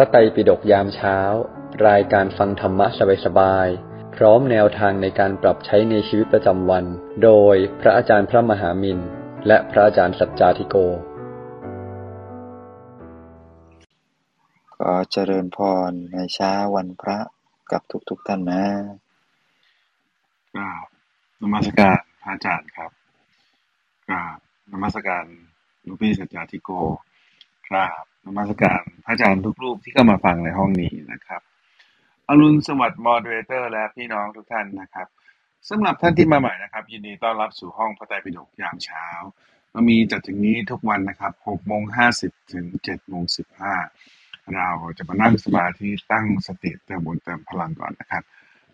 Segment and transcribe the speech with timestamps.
[0.00, 1.18] ระไตรปิฎกยามเช้า
[1.88, 2.86] รายการฟังธรรมะ
[3.24, 6.84] สบายๆ พร้อมแนวทางในการปรับใช้ในชีวิตประจำวัน
[7.24, 8.98] โดยพระอาจารย์พระมหามิน
[9.46, 10.76] และพระอาจารย์สัจจาธิโก
[14.76, 15.58] ขอเจริญพ
[15.90, 17.18] รในเช้าวันพระ
[17.72, 18.64] กับทุกๆทท่านนะ
[20.54, 20.86] กราบ
[21.40, 22.90] นมัสการพระอาจารย์ครับ
[24.08, 24.38] กราบ
[24.72, 25.24] นมัสการ
[25.86, 26.70] ลูกพี่สัจจาธิโก
[27.68, 31.40] กราบน มัสการพระอาจารย์ทุกรูปที่เข้ามาฟังในห้องนี้นะครับ
[32.28, 35.06] อรุณสวัสดิ์มอดเรเตอร์และพี่น้องทุกท่านนะครับ
[35.68, 39.06] สำหรับท่านที่มาใหม่นะครับ ยินดีต้อนรับสู่ห้องพระไตรปิฎกยามเช้า
[39.72, 41.82] เรามีจัดถึงนี้ทุกวันนะครับ6โมง
[42.18, 43.24] 50 ถึง7โมง
[43.88, 48.22] 15 เราจะมานั่งสมาธิตั้งสติเติมบุญเติมพลังก่อนนะครับ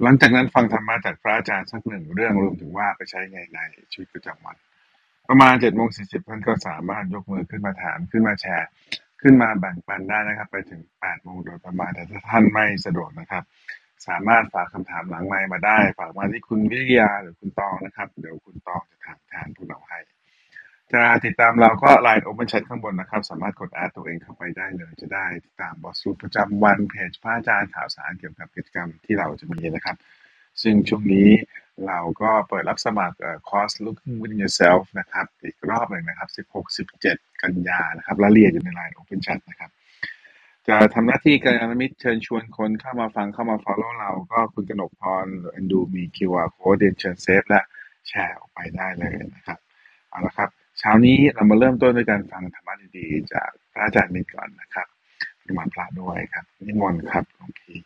[0.02, 3.59] หลังจากนั้นฟังธรรมะจากพระอาจารย์สักหนึ่งเรื่องรวมถึงว่าไปใช้ไงใน
[3.93, 4.57] ชีวิตประจำวัน
[5.29, 8.69] ประมาณ7โมง40ท่านก็สามารถยกมือขึ้นมาถามขึ้นมาแชร์
[9.24, 13.43] ขึ้นมาแบ่งปันได้นะครับ ไปถึง 8 โมงโดยประมาณ แต่ถ้าท่านไม่สะดวกนะครับ
[14.07, 19.99] สามารถฝากคำถามหลังไมค์มาได้ ฝากมาที่คุณวิทยาหรือคุณตองนะครับ เดี๋ยวคุณตองจะถามแทนพวกเราให้
[20.93, 29.96] จะติดตามเราก็ไลน์โอเ n นแชทข้างบนนะครับ สามารถกดแอดตัวเองเข้าไปได้เลย จะได้ติดตามบอสสูตรประจำวันเพจพระอาจารย์ข่าวสารเกี่ยวกับกิจกรรมที่เราจะมีนะครับ
[30.62, 31.29] ซึ่งช่วงนี้
[31.87, 33.17] เราก็เปิดรับสมัคร
[33.49, 36.29] คอร์ส Looking Within Yourself นะครับ อีกรอบหนึ่งนะครับ
[36.85, 39.71] 16-17 กันยานะครับรายละเอียดอยู่ในไลน์ Open Chat นะครับ
[40.69, 47.61] จะทำหน้าที่การอนุมิตเชิญชวนคนเข้ามาฟังเข้ามา follow เราก็คุณกนกพรอันดูมี QR code เดนเชิญเซฟและ
[48.09, 49.59] แชร์ออกไปได้เลยนะครับ
[50.11, 54.87] เอาละครับ เช้านี้เรามาเริ่มต้นด้วยการฟังธรรมะดีๆ จากพระอาจารย์มินก่อนนะครับ
[55.41, 57.77] ปริมาณพระด้วยครับนิมนต์ครับหลวงพี่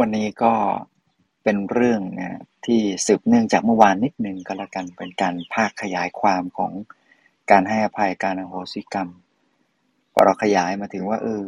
[0.00, 0.52] วันนี้ก็
[1.44, 6.72] เป็นเรื่องนะที่สืบเนื่องจากเมื่อวานนิดนึงก็แล้วกันเป็นการภาคขยายความของ
[7.50, 9.08] การให้อภัยการอโหสิกรรม
[10.12, 11.44] พอเราขยายมาถึงว่าเออ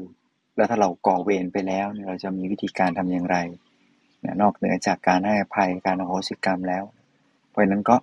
[0.57, 3.37] แล้วถ้าเราก่อเวรไปแล้วเราจะมีวิธีการทำอย่างไร
[4.25, 6.85] นะนอกเหนือจากการให้อภัยการอโหสิกรรมแล้ว
[7.49, 7.97] เพราะนั้นก็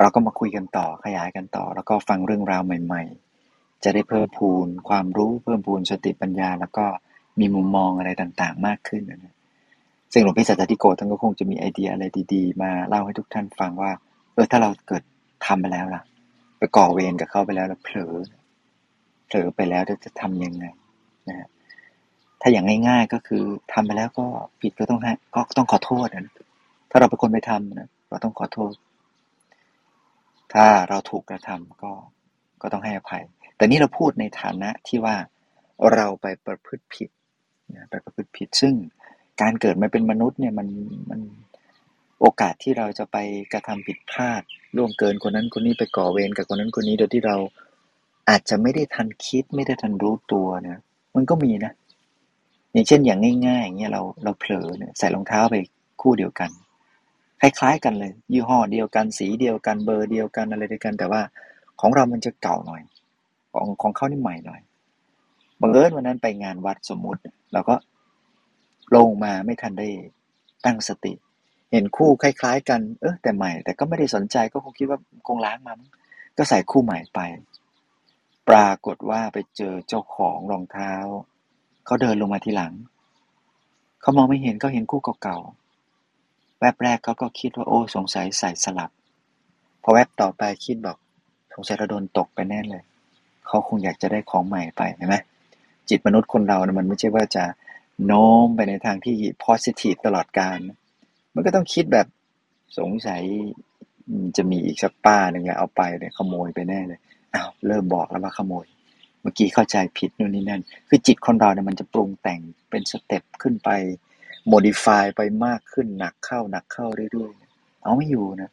[0.00, 3.02] เราก็มาคุยกันต่อขยายกันต่อ แล้วก็ฟังเรื่องราวใหม่
[3.44, 6.86] ๆ จะได้เพิ่มพูนความรู้เพิ่มพูนสติปัญญา แล้วก็
[7.40, 9.34] มีมุมมองอะไรต่างๆ มากขึ้นนะ
[10.12, 13.90] ซึ่งหลวงพี่สัจติโกท่านก็คงจะมีไอเดียอะไรดีๆ มาเล่าให้ทุกท่านฟังว่า
[14.34, 15.02] เออถ้าเราเกิด
[15.46, 16.02] ทำไปแล้วล่ะ
[16.58, 18.14] ไปก่อเวรกับเขาไปแล้วแล้วเผลอ
[19.26, 20.64] เผลอไปแล้วจะทำยังไง
[21.28, 21.48] นะฮะ
[22.40, 24.26] ถ้าอย่างง่าย ๆก็คือทำไปแล้วก็
[24.60, 26.34] ผิดก็ต้องให้ก็ต้องขอโทษนะ
[26.90, 28.72] ถ้าเราเป็นคนไปทำนะเราต้องขอโทษ
[30.52, 31.92] ถ้าเราถูกกระทำก็
[32.62, 33.22] ก็ต้องให้อภัย
[33.56, 35.16] แต่นี่เราพูดในฐานะที่ว่า
[35.94, 37.10] เราไปประพฤติผิด
[37.74, 38.74] นะไปประพฤติผิดซึ่ง
[39.42, 40.68] การเกิดมาเป็นมนุษย์เนี่ยมัน
[41.10, 41.20] มัน
[42.20, 43.16] โอกาสที่เราจะไป
[43.52, 44.42] กระทำผิดพลาด
[44.76, 47.36] ล่วงเกินคนนั้นคนนี้ไปก่อเวรกับคนนั้นคนนี้โดยที่เรา
[48.28, 50.78] อาจจะไม่ได้ทันคิดไม่ได้ทันรู้ตัวนี่ย
[51.16, 51.72] มันก็มีนะ
[52.72, 55.56] อย่างเช่นอย่างง่ายๆอย่างเงี้ยเราเราเผลอเนี่ยใส่รองเท้าไป
[56.00, 56.50] คู่เดียวกัน
[57.40, 61.22] คล้ายๆกันเลย ยี่ห้อเดียวกันสีเดียวกันเบอร์เดียวกันอะไรเดียวกัน แต่ว่า
[61.80, 62.82] ของเรามันจะเก่าหน่อย
[63.52, 64.60] ของของเขานี่ใหม่หน่อย
[65.60, 67.20] บังเอิญวันนั้นไปงานวัดสมมุติ
[67.52, 67.74] เราก็
[68.96, 69.88] ลงมาไม่ทันได้
[70.64, 71.12] ตั้งสติ
[71.72, 75.78] เห็นคู่คล้าย ๆ กัน เออแต่ใหม่ แต่ก็ไม่ได้สนใจก็คงคิดว่าคงล้างมัน
[76.36, 77.20] ก็ใส่คู่ใหม่ไป
[78.48, 80.92] ปรากฏว่าไปเจอเจ้าของรองเท้า
[81.84, 82.72] เขาเดินลงมาทีหลัง
[84.00, 88.90] เขามองไม่เห็นเขาเห็นคู่เก่าๆแวบแรกเขาก็คิดว่าโอ้สงสัยใส่สลับ
[89.82, 90.96] พอแวบต่อไปคิดบอก
[91.54, 92.82] สงสัยเราโดนตกไปแน่เลย
[93.46, 95.16] เขาคงอยากจะได้ของใหม่ไปเห็นไหม
[95.88, 97.44] จิตมนุษย์คนเรานะมันไม่ใช่ว่าจะ
[98.06, 100.58] โน้มไปในทางที่ positive ตลอดการ
[101.34, 102.06] มันก็ต้องคิดแบบ
[102.78, 103.22] สงสัย
[104.36, 107.00] จะมีอีกสักป้าหนึ่งเอาไปเนี่ยขโมยไปแน่เลย
[107.34, 108.66] อ้าวเริ่มบอกแล้วว่าขโมย
[109.22, 113.70] เมื่อกี้เข้าใจผิดนู่นนี่นั่น คือจิตคนเราเนี่ยมันจะปรุงแต่งเป็นสเต็ปขึ้นไป
[114.52, 118.50] modify ไปมากขึ้นหนักเข้าหนักเข้าเรื่อยๆเอาไม่อยู่นะ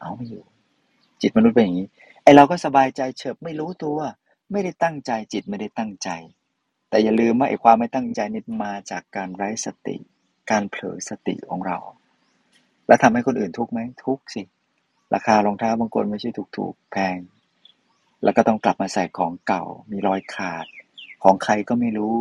[0.00, 0.42] เอาไม่อยู่
[1.20, 1.88] จิตมนุษย์เป็นอย่างนี้
[2.22, 3.98] ไอเราก็สบายใจเฉบไม่รู้ตัว
[4.52, 6.08] ไม่ได้ตั้งใจจิตไม่ได้ตั้งใจ
[6.90, 9.96] แต่อย่าลืมว่าไอ้ความไม่ตั้งใจนี่มาจากการไร้สติ
[10.50, 11.78] การเผลอสติของเรา
[12.86, 14.42] แล้วทำให้คนอื่นทุกข์ไหมทุกข์สิ
[15.14, 17.18] ราคารองเท้าบางคนไม่ใช่ถูกๆแพง
[18.22, 20.66] แล้วก็ต้องกลับมาใส่ของเก่า มีรอยขาด
[21.22, 22.14] ของใครก็ไม่รู้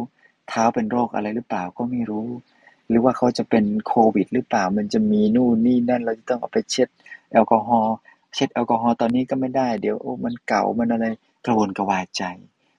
[0.50, 2.27] เท้าเป็นโรคอะไรหรือเปล่าก็ไม่รู้
[2.89, 6.88] หรือว่าเขาจะเป็นโควิด หรือเปล่า มันจะมีนู่นนี่นั่น เราจะต้องเอาไปเช็ด
[7.31, 7.95] แอลกอฮอล์
[8.36, 11.06] เช็ดแอลกอฮอล์ตอนนี้ก็ไม่ได้ เดี๋ยวโอ้ มันเก่า มันอะไร
[11.45, 12.24] กระวนกระวายใจ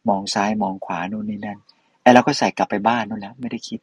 [0.09, 1.59] มองซ้ายมองขวานู่นนี่นั่น
[2.03, 3.81] ไอ้เราก็ใส่กลับไปบ้านนู่นแล้ว ไม่ได้คิด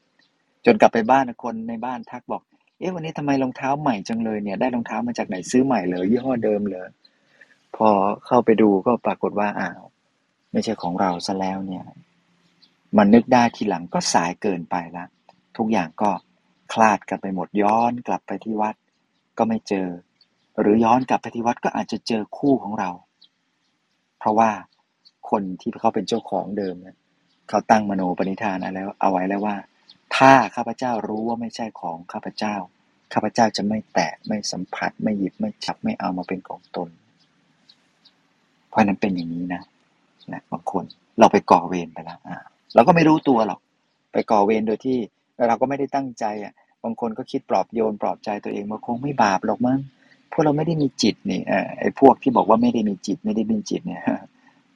[0.65, 2.41] จนกลับไปบ้านคนในบ้านทักบอก
[2.79, 6.87] เอ๊ะวันนี้ทำไมรองเท้าใหม่จังเลยเนี่ย ได้รองเท้ามาจากไหนซื้อใหม่เลยยี่ห้อเดิมเลย
[7.75, 7.89] พอ
[8.25, 9.81] เข้าไปดูก็ปรากฏว่าอ้าว
[10.51, 11.83] ไม่ใช่ของเราซะแล้วเนี่ย
[12.97, 15.07] มันนึกได้ทีหลังก็สายเกินไปแล้ว
[15.57, 16.09] ทุกอย่างก็
[16.73, 18.75] คลาดกันไปหมดย้อนกลับไปที่วัด
[19.37, 19.87] ก็ไม่เจอ
[20.59, 22.89] หรือย้อนกลับไปที่วัดก็อาจจะเจอคู่ของเรา
[24.19, 24.49] เพราะว่า
[25.29, 26.97] คนที่เขาเป็นเจ้าของเดิมเนี่ย
[27.49, 29.55] เขาตั้งมโนปณิธานเอาแล้วเอาไว้แล้วว่า
[30.15, 32.55] ถ้าข้าพเจ้ารู้ว่าไม่ใช่ของข้าพเจ้า
[33.13, 36.89] ข้าพเจ้าจะไม่แตะไม่สัมผัส ไม่หยิบไม่จับไม่เอามาเป็นของตน
[38.69, 39.61] เพราะนั้นเป็นอย่างนี้นะ
[40.33, 40.83] นะบางคน
[41.19, 42.37] เราไปก่อเวรไปแล้วอ่า
[42.75, 43.59] เราก็ไม่รู้ตัวหรอก
[44.13, 44.97] ไปก่อเวรโดยที่
[45.47, 46.53] เราก็ไม่ได้ตั้งใจอะ
[46.83, 49.79] บางคนก็คิดปลอบโยนปลอบใจตัวเองว่าคงไม่บาปหรอกมั้ง
[50.31, 51.41] พวกเราไม่ได้มีจิตนี่
[51.79, 54.01] ไอ้พวกที่บอกว่าไม่ได้มีจิตไม่ได้มีจิตเนี่ย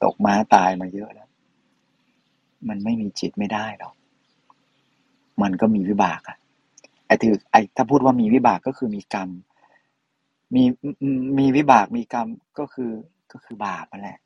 [0.02, 1.28] ตกม้าตายมาเยอะแล้ว
[2.68, 3.94] มันไม่มีจิตไม่ได้หรอก
[5.42, 6.36] มันก็มีวิบากอะ
[7.06, 9.28] ไอ้ถือไอ้ถ้าพูดว่ามีวิบากก็คือมีกรรม
[10.54, 10.64] มี
[11.38, 12.28] มีวิบากมีกรรม
[12.58, 12.92] ก็คือ
[13.32, 14.18] ก็คือบาปนั่นแหละ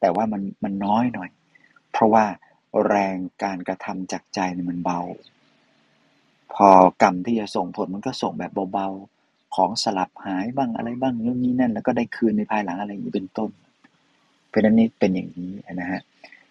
[0.00, 1.30] แต่ว่ามันมันน้อยหน่อย
[1.92, 2.24] เพราะว่า
[2.88, 5.00] แรงการกระทำจากใจมันเบา
[6.54, 6.68] พอ
[7.02, 13.50] กรรมที่จะส่งผลมันก็ส่งแบบเบาๆ ของสลับหายบ้างอะไรบ้างนู่นนี่นั่น แล้วก็ได้คืนในภายหลังอะไรอย่างนี้เป็นต้น
[14.48, 16.00] เพราะนั้นนี่เป็นอย่างนี้นะฮะ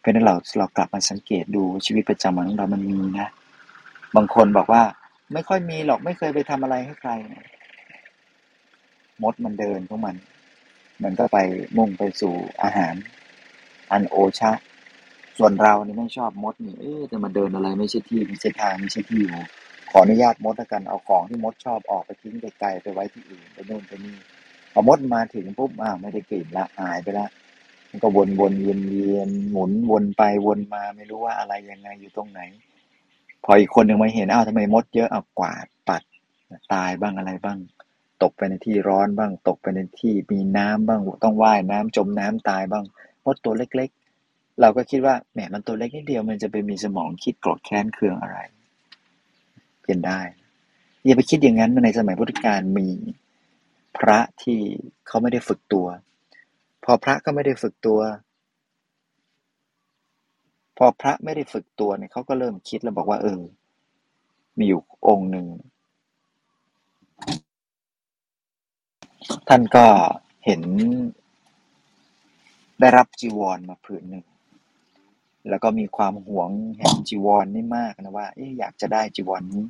[0.01, 3.27] เพราะนั้นเราเรากลับมาสังเกตดูชีวิตประจำวันของเรามันมีนะ
[4.15, 4.83] บางคนบอกว่า
[5.33, 7.11] ไม่ค่อยมีหรอกไม่เคยไปทำอะไรให้ใคร
[9.23, 10.15] มดมันเดินของมัน
[11.03, 11.37] มันก็ไป
[11.77, 12.95] มุ่งไปสู่อาหาร
[13.91, 14.51] อันโอชะ
[15.37, 19.35] ส่วนเรานี่ไม่ชอบมดนี่เอ๊ะจะมาเดินอะไรไม่ใช่ที่ไม่ใช่ทางไม่ใช่ที่อยู่
[19.91, 24.15] ขออนุญาตมดแล้วกันเอาของที่มดชอบออกไปทิ้งไกลๆไปไว้ที่อื่นไปโน่นไปนี่
[24.73, 27.27] พอมดมาถึงปุ๊บอ้าวไม่ได้กลิ่นละหายไปละ
[27.91, 32.41] มันก็วนวนเวียนเวียนหมุนวนไปวนมาไม่รู้ว่าอะไรยังไงอยู่ตรงไหน
[33.43, 36.03] พออีกคนหนึ่งมาเห็นอ้าวทำไมมดเยอะเอากวาดปัด
[36.73, 37.57] ตายบ้างอะไรบ้าง
[38.23, 42.83] ตกไปในที่ร้อนบ้าง ตกไปในที่มีน้ำบ้างต้องว่ายน้ำจมน้ำตายบ้าง
[43.25, 43.89] มดตัวเล็ก
[44.23, 48.37] ๆ เราก็คิดว่าแหมมันตัวเล็กนิดเดียวมันจะไปมีสมองคิดโกรธแค้นเคืองอะไร
[49.81, 50.19] เปลี่ยนได้
[51.05, 52.87] อย่าไปคิดอย่างนั้นในสมัยพุทธกาลมี
[53.97, 54.59] พระที่
[55.07, 55.87] เขาไม่ได้ฝึกตัว
[56.83, 57.99] พอพระก็ไม่ได้ฝึกตัว
[60.77, 63.41] พอพระไม่ได้ฝึกตัวเนี่ยเขาก็เริ่มคิดแล้วบอกว่า เออ
[64.57, 65.47] มีอยู่องค์หนึ่ง
[69.49, 69.85] ท่านก็
[70.45, 70.61] เห็น
[72.79, 74.25] ได้รับจีวรมาผืนหนึ่ง
[75.49, 78.27] แล้วก็มีความหวงแห่งจีวรนี่มากนะว่า
[78.59, 79.65] อยากจะได้จีวรนนี้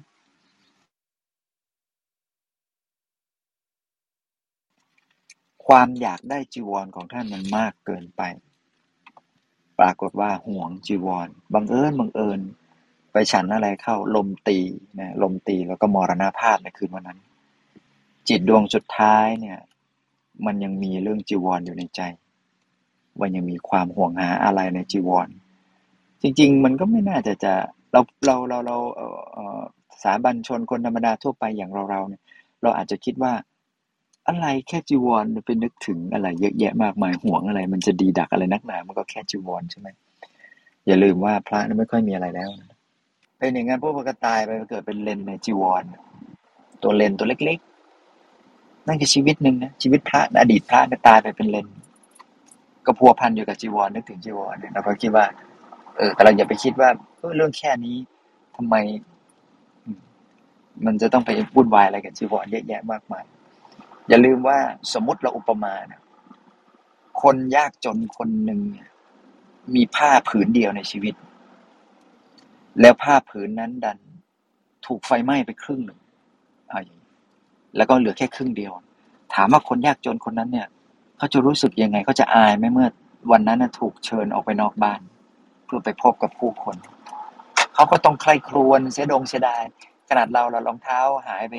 [5.68, 8.22] ความอยากได้จีวรของท่านมันมากเกินไป
[9.80, 12.40] ปรากฏว่าห่วงจีวร บังเอิญบังเอิญ
[13.12, 14.60] ไปฉันอะไรเข้าลมตี
[15.00, 17.20] นะลมตีแล้วก็มรณาภาพในคืนวันนั้น
[18.28, 19.60] จิตดวงสุดท้ายเนี่ย
[20.46, 22.02] มันยังมีเรื่องจีวรออยู่ในใจ
[23.18, 25.28] ว่ายังมีความห่วงหาอะไรในจีวร
[26.22, 27.54] จริง ๆ มันก็ไม่น่าจะจะ
[27.92, 28.78] เราเราเราเรา
[30.04, 32.22] สาบัญชนคนธรรมดาทั่วไปอย่างเราเราเนี่ย
[32.62, 33.34] เราอาจจะคิดว่า
[34.32, 39.88] อะไรแค่จีวรไปนึกถึงอะไร เยอะแยะมากมายห่วงอะไร มันจะดีดักอะไรนักหนา มันก็แค่จีวรใช่ไหม
[40.88, 42.50] อย่าลืมว่าพระนั้นไม่ค่อยมีอะไรแล้ว
[43.38, 45.84] เป็นอย่างนั้นพวกมันก็ตายไปเกิดเป็นเลนในจีวร
[46.84, 51.68] ตัวเลนตัวเล็กๆ นั่นคือชีวิตหนึ่งนะชีวิตพระอดีตพระก็ตายไปเป็นเลน
[52.86, 55.26] ก็พัวพันอยู่กับจีวรนึกถึงจีวรเนี่ยเราก็คิดว่า
[55.98, 56.90] เออแต่เราอย่าไปคิดว่า
[57.38, 57.96] เรื่องแค่นี้
[58.56, 58.76] ทำไม
[60.86, 63.24] มันจะต้องไปวุ่นวายอะไรกับจีวรเยอะแยะมากมาย
[64.10, 64.60] อย่าลืมว่า
[64.94, 66.02] สมมติเราอุปมานะ
[67.22, 68.60] คนยากจนคนหนึ่ง
[69.76, 71.16] มีผ้าผืนเดียวในชีวิต
[72.82, 73.98] แล้วผ้าผืนนั้นดัน
[74.86, 76.00] ถูกไฟไหม้ไปครึ่งหนึ่ง
[77.78, 78.74] แล้วก็เหลือแค่ครึ่งเดียว
[79.34, 80.68] ถามว่าคนยากจนคนนั้นเนี่ย
[81.18, 82.88] เขาจะรู้สึกยังไงเขาจะอายไหมเมื่อ
[83.32, 85.00] วันนั้นถูกเชิญออกไปนอกบ้าน
[85.66, 86.76] เพื่อไปพบกับผู้คน
[87.74, 89.62] เขาก็ต้องใคร่ครวญเสียดงเสียดาย
[90.10, 91.56] ขนาดเราเรารองเท้าหายไป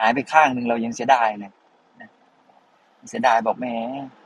[0.00, 1.52] หายไปข้างหนึ่งเรายังเสียดายเลย
[3.08, 3.74] เสียดายบอกแม่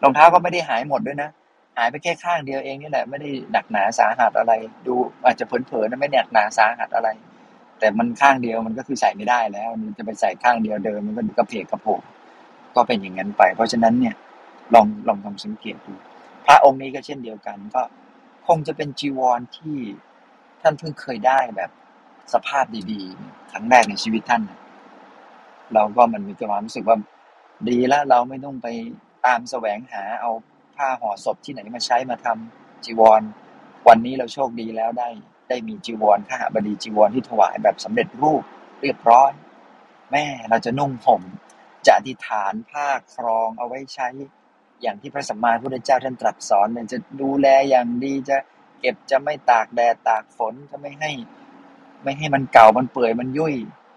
[0.02, 1.30] รองเท้าก็ไม่ได้หายหมดด้วยนะ
[1.76, 4.52] หายไปแค่ข้างเดียวเองนี่แหละไม่ได้หนักหนาสาหัสอะไร
[4.86, 4.94] ดู
[5.24, 7.08] อาจจะเผลอๆนะไม่หนักหนาสาหัสอะไร
[7.78, 12.00] แต่มันข้างเดียวมันก็คือใส่ไม่ได้แล้ว มันจะไปใส่ข้างเดียวเดิมมันก็กระเพกกระโผก
[12.74, 14.14] ก็เป็นอย่างนั้นไป เพราะฉะนั้นเนี่ย
[14.74, 15.92] ลองลองทำสังเกตดู
[16.46, 17.82] พระองค์นี้ก็เช่นเดียวกัน ก็
[18.46, 19.76] คงจะเป็นจีวรที่
[20.62, 21.70] ท่านเพิ่งเคยได้แบบ
[22.32, 24.42] สภาพดีๆครั้งแรกในชีวิตท่าน
[25.74, 26.98] เราก็มันมีความรู้สึกว่า
[27.68, 28.66] ดีแล้วเราไม่ต้องไป
[29.26, 30.30] ตามแสวงหาเอา
[30.76, 33.22] ผ้าห่อศพที่ไหนมาใช้มาทำจีวร
[33.88, 35.08] วันนี้เราโชคดีแล้วได้
[35.48, 38.42] ได้มีจีวรข้าบดีจีวรที่ถวายแบบสำเร็จรูป
[38.82, 39.30] เรียบร้อย
[40.10, 41.22] แม่เราจะนุ่งห่ม
[41.86, 44.08] จะอธิษฐานผ้าครองเอาไว้ใช้
[44.82, 48.36] อย่างที่พระสัมมาพุทธเจ้าท่านตรัสสอนเนี่ยจะดูแลอย่างดีจะ
[48.80, 51.10] เก็บจะไม่ตากแดดตากฝนจะไม่ให้
[52.02, 53.54] ไม่ให้มันเก่ามันเปื่อยมันยุ่ย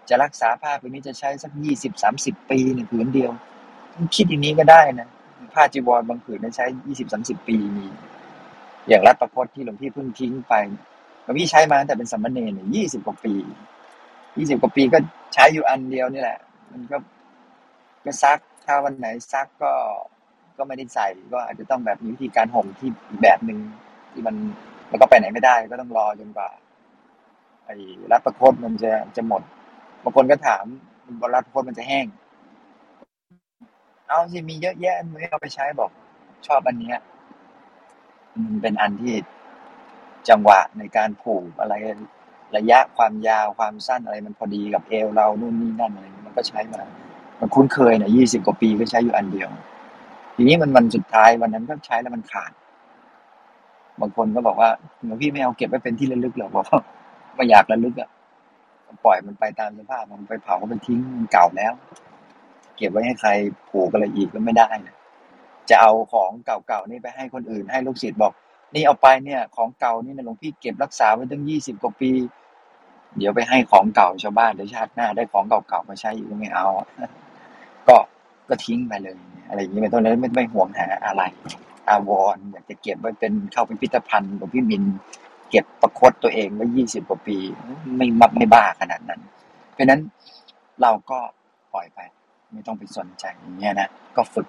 [0.08, 3.30] จะรักษาผ้าผืนนี้จะใช้สักยี่สิบสามสิบปีในผืนเดียว
[4.16, 5.08] คิดอย่างนี้ก็ได้นะ
[5.54, 7.86] ผ้าจีวรบางผืนนั้นใช้ยี่สิบสามสิบปีมี
[8.88, 10.54] อย่างรัตประพจน์ที่หลวงพี่เพิ่งทิ้งไป
[11.24, 13.34] หลวงพี่ใช้มาตั้งแต่เป็นสัมมาเนรยี่สิบกว่าปี
[14.38, 14.98] ยี่สิบกว่าปีก็
[15.34, 16.38] ใช้อยู่อันเดียวนี่แหละ
[16.72, 16.96] มันก็
[18.04, 19.72] ก็ซักถ้าวันไหนซักก็
[20.58, 23.58] ก็ไม่ได้ใส่ก็อาจจะต้องแบบมีวิธีการห่มที่อีกแบบหนึ่ง
[24.12, 24.36] ที่มัน
[24.88, 26.48] แล้วก็ไปไหนไม่ได้ก็ต้องรอจนกว่า
[27.66, 27.76] ไอ้
[28.10, 29.42] รัตประคตมันจะจะหมด
[30.02, 30.64] บางคนก็ถาม
[31.34, 32.06] รัตประคตมันจะแห้ง
[34.08, 35.90] เอาสิมีเยอะแยะไม่เอาไปใช้บอก
[36.46, 36.98] ชอบอันเนี้ย
[38.34, 39.14] มันเป็นอันที่
[40.28, 41.74] จังหวะในการผูกอะไร
[42.56, 46.82] ระยะความยาวความสั้นอะไรมันพอดีกับเอวเรานู่นนี่นั่นอะไรมันก็ใช้มา
[47.40, 49.48] มันคุ้นเคยนะยี่สิบกว่าปีก็ใช้อยู่อันเดียว
[50.36, 52.52] ทีนี้มันวันสุดท้ายวันนั้นก็ใช้แล้วมันขาด
[54.00, 54.70] บางคนก็บอกว่า
[55.06, 56.80] หลวงพี่ไม่เอาเก็บไว้เป็นที่ระลึกหรอกบอกว่า
[57.34, 58.08] ไม่อยากระลึกอะ
[59.04, 61.72] ปล่อยมันไปตามสภาพมันไปเผามันทิ้งมันเก่าแล้ว
[62.76, 63.30] เก็บไว้ให้ใคร
[63.70, 64.96] ผูกอะไรอีกก็ไม่ได้นะ
[65.70, 68.32] จะเอาของเก่าๆนี่ไปให้คนอื่น ให้ลูกศิษย์บอก
[68.74, 72.10] นี่เอาไปเนี่ย ของเก่านี่นะหลวงพี่เก็บรักษาไว้ตั้งยี่สิบกว่าปี
[73.16, 76.66] เดี๋ยวไปให้ของเก่าชาวบ้านเดี๋ยวชาติหน้าได้ของเก่าๆมาใช้อีกก็ไม่เอา
[77.88, 77.96] ก็
[78.48, 79.16] ก็ทิ้งไปเลย
[79.48, 81.22] อะไรอย่างนี้เป็นต้นแล้วไม่ไม่ห่วงหาอะไร
[81.88, 84.82] อาวรอยากจะเก็บไว้เป็นเข้าพิพิธภัณฑ์หลวงพี่มิน
[85.52, 87.38] เก็บประคตตัวเองไว้ยี่สิบกว่าปี
[87.96, 89.20] ไม่มักไม่บ้าขนาดนั้น
[89.74, 90.00] เพราะนั้น
[90.82, 91.18] เราก็
[91.72, 91.98] ปล่อยไป
[92.52, 94.46] ไม่ต้องไปสนใจอย่างเงี้ยนะก็ฝึก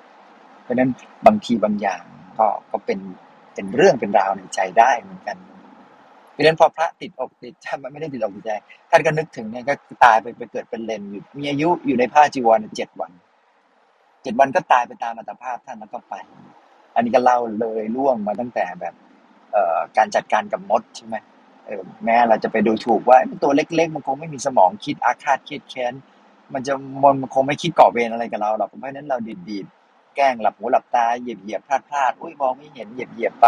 [0.63, 0.89] เพราะนั้น
[1.25, 2.01] บางทีบางอย่าง
[2.38, 3.00] ก็ก็เป็น
[3.53, 5.38] เป็นเรื่องเป็นราวในใจได้เหมือนกัน
[6.31, 8.51] เพราะนั้นพอพระติดอกติดใจมันไม่ได้ติดอกติดใจ
[8.89, 13.12] ท่านก็นึกถึงเนี่ยก็ตายไปไปเกิดเป็นเลนอยู่มีอายุอยู่ในผ้าจีวรเจ็ดวัน
[14.24, 16.13] เจ็ดวันก็ตายไปตามอัตภาพท่านแล้วก็ไป
[16.95, 18.93] อันนี้ก็เล่าเลยล่วงมาตั้งแต่แบบ
[19.98, 21.15] การจัดการกับมดใช่ไหม
[22.05, 25.93] แม้เราจะไปดูถูกว่าตัวเล็ก ๆ มันคงไม่มีสมองคิดอาฆาตคิดแค้น
[26.53, 26.74] มันจะ
[27.22, 29.65] มันคงไม่คิดก่อเวรอะไรกับเราหรอกเพราะฉะนั้นเราดีดดีด
[30.15, 33.48] แกล้งหลับหูหลับตาเหยียบเหยียบพลาดพลาดอุ้ยมองไม่เห็นเหยียบเหยียบไป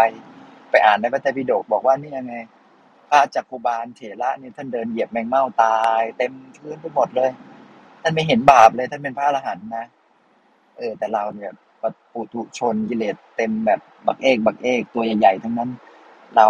[0.70, 2.36] ไปอ่านในพระไตรปิฎกบอกว่านี่ยังไง
[3.10, 7.30] พระจักคุบาลเถระเนี่ยท่านเดินเหยียบแมงเม่าตาย เต็มพื้นไปหมดเลย
[8.02, 9.86] ท่านไม่เห็นบาปเลย ท่านเป็นพระอรหันต์นะ
[10.78, 11.52] เออแต่เราเนี่ย
[12.14, 15.70] ปุถุชนกิเลสเต็มแบบบักเอกบักเอกตัวใหญ่ๆทั้งนั้น
[16.36, 16.48] เรา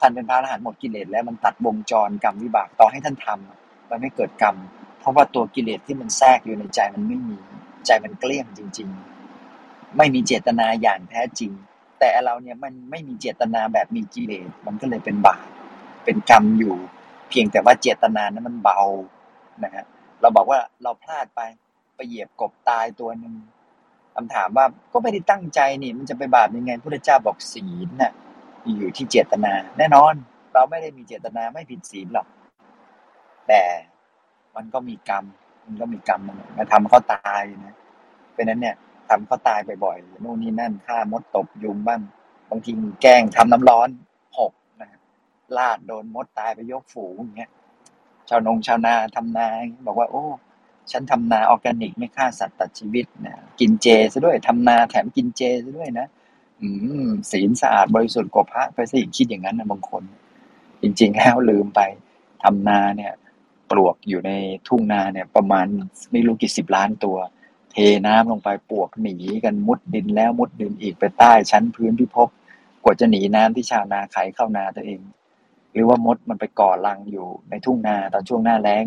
[0.00, 4.56] ท่านเป็นพระอรหันต์หมดกิเลสแล้วมันตัดวงจรกรรมวิบากต่อให้ท่านทำมันไม่เกิดกรรม
[5.00, 7.38] เพราะว่าตัวกิเลสที่มันแทรกอยู่ในใจมันไม่มี
[7.86, 8.88] ใจมันเกลี้ยงจริง
[9.42, 11.52] ๆ ไม่มีเจตนาอย่างแท้จริง
[12.00, 15.46] แต่เราเนี่ยมันไม่มีเจตนาแบบมีกิเลสมันก็เลยเป็นบาป
[16.04, 16.76] เป็นกรรมอยู่
[17.28, 18.80] เพียงแต่ว่าเจตนานั้นมันเบา
[19.64, 19.84] นะฮะ
[20.20, 21.40] เราบอกว่าเราพลาดไป
[21.94, 23.34] ไปเหยียบกบตายตัวหนึ่ง
[24.14, 28.12] คำถามว่าก็ไม่ได้ตั้งใจนี่ มันจะไปบาปยังไงพระเจ้าบอกศีลน่ะ
[28.78, 30.14] อยู่ที่เจตนา แน่นอน
[30.54, 32.26] เราไม่ได้มีเจตนาไม่ผิดศีลหรอก
[33.48, 33.62] แต่
[34.56, 35.24] มันก็มีกรรม
[35.66, 36.20] มันก็มีกรรม
[36.56, 37.76] มาทำเขาตายนะ
[38.34, 38.76] เป็นนั้นเนี่ย
[39.08, 42.00] ทำเขาตายบ่อยๆนู่นนี่นั่นฆ่ามดตบยุงบ้าง
[42.50, 43.88] บางทีแกล้งทำน้ำร้อน
[44.38, 44.90] หกนะ
[45.56, 47.50] ลาดโดนมดตายไปยกฝูงอย่างเงี้ย
[48.28, 49.48] ชาวนงชาวนาทำนา
[49.86, 50.24] บอกว่า โอ้
[50.92, 56.06] ฉันทำนาออร์แกนิกไม่ฆ่าสัตว์ตัดชีวิตนะกินเจซะด้วยทำนาแถมกินเจซะด้วยนะ
[56.62, 56.68] อื
[57.06, 60.02] มศีลสะอาดบริสุทธิ์กว่าพระไปสิคิดอย่างนั้นนะบางคน
[60.82, 61.80] จริง ๆ แล้วลืมไป
[62.42, 63.12] ทำนาเนี่ย
[63.70, 64.30] ปลวกอยู่ใน
[64.68, 65.66] ทุ่งนาเนี่ย ประมาณ
[66.12, 67.16] ไม่รู้กี่สิบล้านตัว
[67.72, 67.76] เท
[68.06, 72.28] น้ำลงไปปลวกหนีกันมุดดินแล้วมุดดินอีกไปใต้ชั้นพื้นพิภพ
[72.84, 75.00] กว่าจะหนีน้ำที่ชาวนาไขเข้านาตัวเอง
[75.72, 78.84] หรือว่ามดมันไปก่อรังอยู่ในทุ่งนาตอนช่วงหน้าแล้ง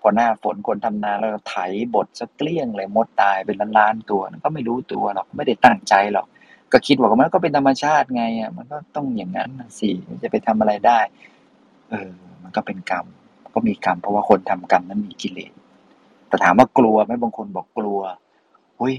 [0.00, 1.56] พอหน้าฝนคนทำนาแล้วไถ
[1.94, 6.26] บดสักเกลี้ยงเลยมดตายเป็นล้านๆตัวก็ไม่รู้ตัวหรอกไม่ได้ตั้งใจหรอก
[6.72, 9.90] ก็คิดว่ามันก็เป็นธรรมชาติไงอะมันก็ต้องอย่างนั้นสิ
[10.22, 11.00] จะไปทำอะไรได้
[11.90, 12.10] เออ
[12.42, 13.06] มันก็เป็นกรรม
[13.54, 15.52] ก็มีกรรม เพราะว่าคนทำกรรมนั้นมีกิเลส
[16.28, 18.00] แต่ถามว่ากลัวไหมบางคนบอกกลัว
[18.80, 18.94] อุ้ย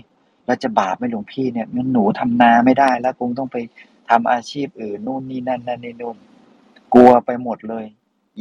[0.46, 3.58] แล้วจะบาปไหมหลวงพี่เนี่ยงั้นหนูทำนาไม่ได้ แล้วคงต้องไป
[4.10, 6.18] ทำอาชีพอื่นนู่นนี่นั่นนั่นนี่นู่น
[6.94, 7.86] กลัวไปหมดเลย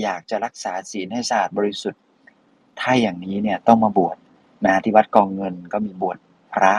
[0.03, 2.03] อยากจะรักษาศีลให้สะอาดบริสุทธิ์
[2.81, 4.17] ถ้าอย่างนี้เนี่ยต้องมาบวช
[4.67, 6.19] นะที่วัดกองเงินก็มีบวช
[6.55, 6.75] พระ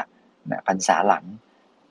[0.51, 1.25] นะพรรษาหลัง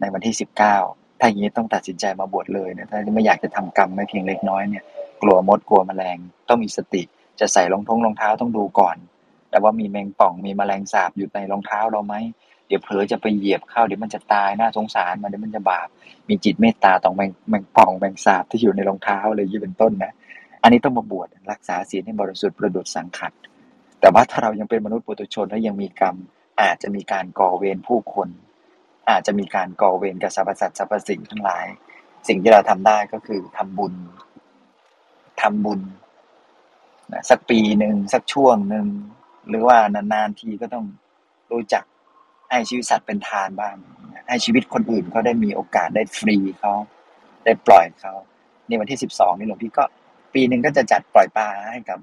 [0.03, 0.77] ในวันที่สิบเก้า
[1.19, 4.85] ถ้าอย่างนี้ต้องตัดสินใจมาบวชเลยนะถ้าไม่อยากจะทำกรรมไม่เพียงเล็กน้อยเนี่ย
[5.23, 6.19] กลัวมดกลัวแมลง
[6.49, 7.03] ต้องมีสติ
[7.41, 8.97] จะใส่รองท้องรองเท้าต้องดูก่อน
[9.51, 12.15] แต่ว่ามีแมงป่องมีแมลงสาบอยู่ในรองเท้าเราไหม
[12.67, 15.89] เดี๋ยวเผลอจะไปเหยียบเข้าเดี๋ยวมันจะตายน่าสงสารมันเดี๋ยวมันจะบาป
[16.29, 20.13] มีจิตเมตตาต่อแมงแมงป่องแมงสาบที่อยู่ในรองเท้าเลยยี่เป็นต้นนะ
[20.63, 23.33] อันนี้ต้องมาบวชรักษาศีลให้บริสุทธิ์ประดุจสังขัด
[24.01, 26.17] แต่ว่าถ้าเรายังเป็นมนุษย์ปุถุชนและยังมีกรรม
[26.61, 28.29] อาจจะมีการก่อเวรผู้คน
[29.11, 31.67] อาจจะมีการก่อเวรกับสรรพสัตว์สรรพสิ่งทั้งหลาย
[32.29, 33.95] สิ่งที่เราทำได้ก็คือทำบุญ
[35.43, 35.81] ทำบุญ
[37.13, 38.87] นะสักปีหนึ่งสักช่วงหนึ่ง
[39.49, 40.85] หรือว่านานๆทีก็ต้อง
[41.53, 41.85] รู้จัก
[42.51, 43.77] ให้ชีวิตสัตว์เป็นทานบ้าง
[44.29, 46.73] ให้ชีวิตคนอื่นเขาได้มีโอกาสได้ฟรีเขา
[47.45, 48.15] ได้ปล่อยเขา
[48.67, 49.85] ในวันที่สิบสองนี่หลวงพี่ก็
[50.35, 51.99] ปีหนึ่งก็จะจัดปล่อยปลาให้กับ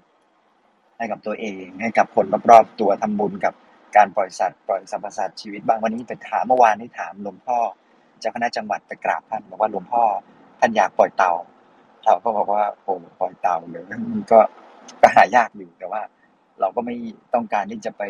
[0.98, 3.54] ให้กับตัวเอง ให้กับคนรอบๆตัวทำบุญกับ
[3.96, 7.58] การปล่อยสัตว์ปล่อยสรรพสัตว์ชีวิตบ้างวันนี้ไปถามเมื่อวานนี้ถามหลวงพ่อ
[8.20, 10.04] เจ้าคณะจังหวัดไปกราบท่านบอกว่าหลวงพ่อ
[10.60, 11.34] ท่านอยากปล่อยเต่า
[12.06, 14.40] เราก็บอกว่าโอ้ปล่อยเต่าเลยมันก็
[15.02, 16.02] ก็หายากอยู่แต่ว่า
[16.60, 16.96] เราก็ไม่
[17.34, 18.04] ต้องการที่จะไป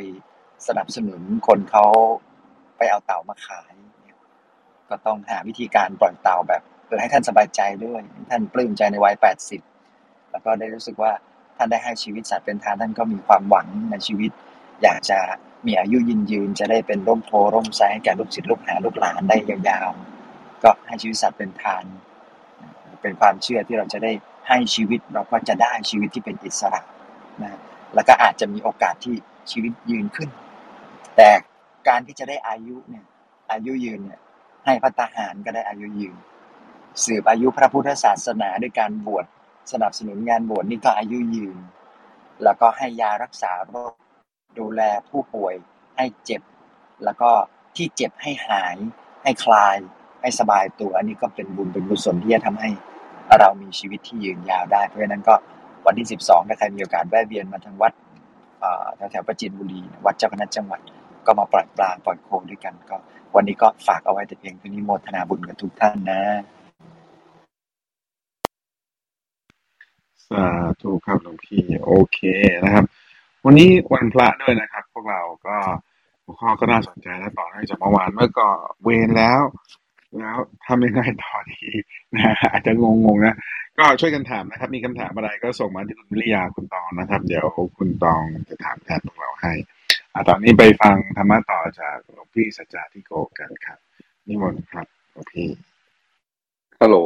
[0.68, 1.86] สนับสนุนคนเขา
[2.78, 3.74] ไปเอาเต่ามาขาย
[4.90, 9.62] ก็ต้องหาวิธีการปล่อยเต่าแบบเพื่อให้ท่านสบายใจด้วยท่านปลื้มใจในวัยแปดสิบ
[10.32, 11.12] แล้วก็ได้รู้สึกว่า
[11.58, 14.32] ท่านได้ให้ชีวิตสัตว์เป็นทานท่านก็มีความหวังในชีวิต
[14.84, 15.20] อยากจะ
[15.66, 19.38] มีอายุยืนยืนจะได้เป็นร่มโพร่มไทรให้แก่ลูกศิษย์ลูกหาลูกหลานได้
[19.70, 21.86] ยาวๆ ก็ให้ชีวิตสัตว์เป็นทาน
[23.02, 24.12] เป็นความเชื่อที่เราจะได้
[24.48, 26.82] ให้ชีวิตเราก็จะได้ชีวิตที่เป็นอิสระ
[27.44, 27.60] นะ
[27.96, 29.16] แล้วก็อาจจะมีโอกาสที่
[29.52, 30.30] ชีวิตยืนขึ้น
[31.16, 31.30] แต่
[31.88, 33.06] การที่จะได้อายุเนี่ย
[33.52, 34.22] อายุยืนเนี่ย
[34.66, 36.16] ให้พัฒหารก็ได้อายุยืน
[37.06, 39.26] สืบอายุพระพุทธศาสนาด้วยการบวช
[39.72, 41.58] สนับสนุนงานบวชนี่ก็อายุยืน
[42.44, 43.94] แล้วก็ให้ยารักษาโรค
[44.58, 45.54] ดูแลผู้ป่วย
[45.98, 46.42] ให้เจ็บ
[47.04, 47.32] แล้วก็
[47.76, 48.78] ที่เจ็บให้หาย
[49.24, 49.78] ให้คลาย
[50.22, 52.70] ให้สบายตัว อันนี้ก็เป็นบุญเป็นกุศลที่จะทำให้
[53.40, 55.36] เรามีชีวิตที่ยืนยาวได้ เพราะฉะนั้นก็
[55.86, 57.94] วันที่ 12ถ้าใครมีโอกาสแวะเวียนมาทางวัด
[58.96, 60.82] แถวแถวประจินบุรี วัดเจ้าคณะจังหวัด
[61.26, 62.98] ก็มาปล่อยปลาปล่อยโคด้วยกันก็
[63.36, 66.22] วันนี้ก็ฝากเอาไว้แต่เพียงเท่านี้โมทนาบุญกับทุกท่านนะ
[70.30, 70.46] สา
[70.82, 72.20] ธุครับหลวงพี่โอเค
[72.64, 72.86] นะครับ
[73.46, 75.56] วันนี้วันพระด้วยนะครับ พวกเราก็
[76.26, 78.48] หัวข้อก็น่าสนใจและต่อเนื่องจากเมื่อวานเมื่อก็
[78.84, 79.42] เวรแล้ว
[80.20, 81.66] แล้วทำยังไงต่อดี
[82.16, 83.36] นะอาจจะงงๆนะ
[83.78, 87.46] ก็ช่วยกันถามนะครับ มีคำถามอะไรก็ส่งมาที่คุณวิริยาคุณตองนะครับ เดี๋ยว
[87.78, 89.54] คุณตองจะถามแทนพวกเราให้
[90.14, 93.80] อะตอนนี้ไปฟังธรรมะต่อจากหลวงพี่สัจจาธิโกกันครับ
[94.28, 95.50] นิมนต์ครับหลวงพี่
[96.82, 96.98] ฮัลโหล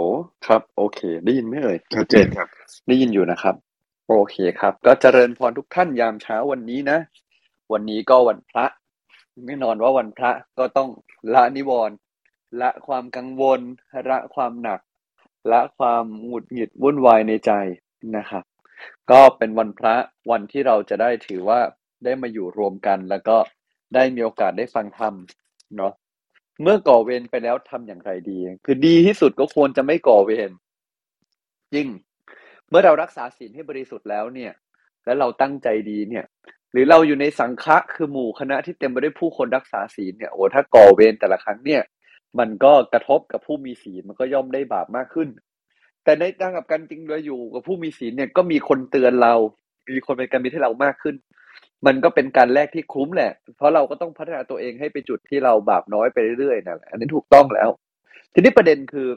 [0.48, 2.48] ครับ โอเค ได้ยินไหมเอ่ยชัดเจนครับ
[2.88, 3.56] ได้ยินอยู่นะครับ
[4.08, 7.00] โอเคครับ ก็เจริญพรทุกท่านยามเช้าวันนี้นะ
[7.72, 8.66] วันนี้ก็วันพระ
[9.46, 10.90] แน่นอนว่าวันพระก็ต้อง
[11.34, 11.96] ละนิวรณ์
[12.62, 13.62] ละความกังวล
[14.10, 14.80] ละความหนัก
[15.52, 17.52] ละความหงุดหงิดวุ่นวายในใจ
[18.18, 18.44] นะครับ
[19.12, 19.96] ก็เป็นวันพระ
[20.32, 21.60] วันที่เราจะได้ถือว่า
[22.04, 23.38] ได้มาอยู่รวมกัน แล้วก็
[23.94, 25.14] ได้มีโอกาสได้ฟังธรรม
[25.78, 25.94] เนาะ
[26.62, 30.52] เมื่อก่อเวรไปแล้วทำอย่างไรดี คือดีที่สุดก็ควรจะไม่ก่อเวร
[31.76, 31.88] ยิ่ง
[32.74, 34.52] มื่อเรารักษาศีลให้บริสุทธิ์แล้วเนี่ย
[35.06, 36.26] แล้วเราตั้งใจดีเนี่ย
[36.72, 41.82] หรือเราอยู่ในสังฆะคือหมู่คณะที่เต็มไปด้วยผู้คนรักษาศีลเนี่ยโอ้ถ้าก่อเวรแต่ละครั้งเนี่ย
[42.40, 45.30] มันก็กระทบกับผู้มีศีลมันก็ย่อมได้บาปมากขึ้น
[46.04, 49.34] แต่ในทางกับกันจริงเราอยู่กับผู้มีศีลเนี่ยก็มีคนเตือนเรา
[49.90, 51.16] มีคนเป็นการมีให้เรามากขึ้น
[51.86, 57.70] มันก็เป็นการแลกที่คุ้มแหละ เพราะเราก็ต้องพัฒนาตัวเองให้ไปจุดที่เราบาปน้อยไปเรื่อยๆนะอันนี้ถูกต้องแล้ว
[58.34, 59.08] ทีนี้ประเด็นคือ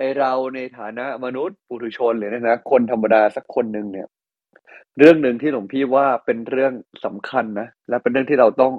[0.00, 4.08] ไอเราในฐานะมนุษย์ปุถุชนหรือนะคนธรรมดาสักคนหนึ่งเนี่ย
[4.98, 6.72] เรื่องหนึ่งที่หลวงพี่ว่าเป็นเรื่อง
[7.04, 8.72] สำคัญนะและเป็นเรื่องที่เราต้อง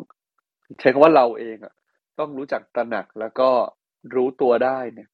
[0.80, 1.74] ใช้คำว่าเราเองอะ
[2.20, 3.50] ต้องรู้จักตระหนักแล้วก็
[4.16, 5.10] รู้ตัวได้เนี่ย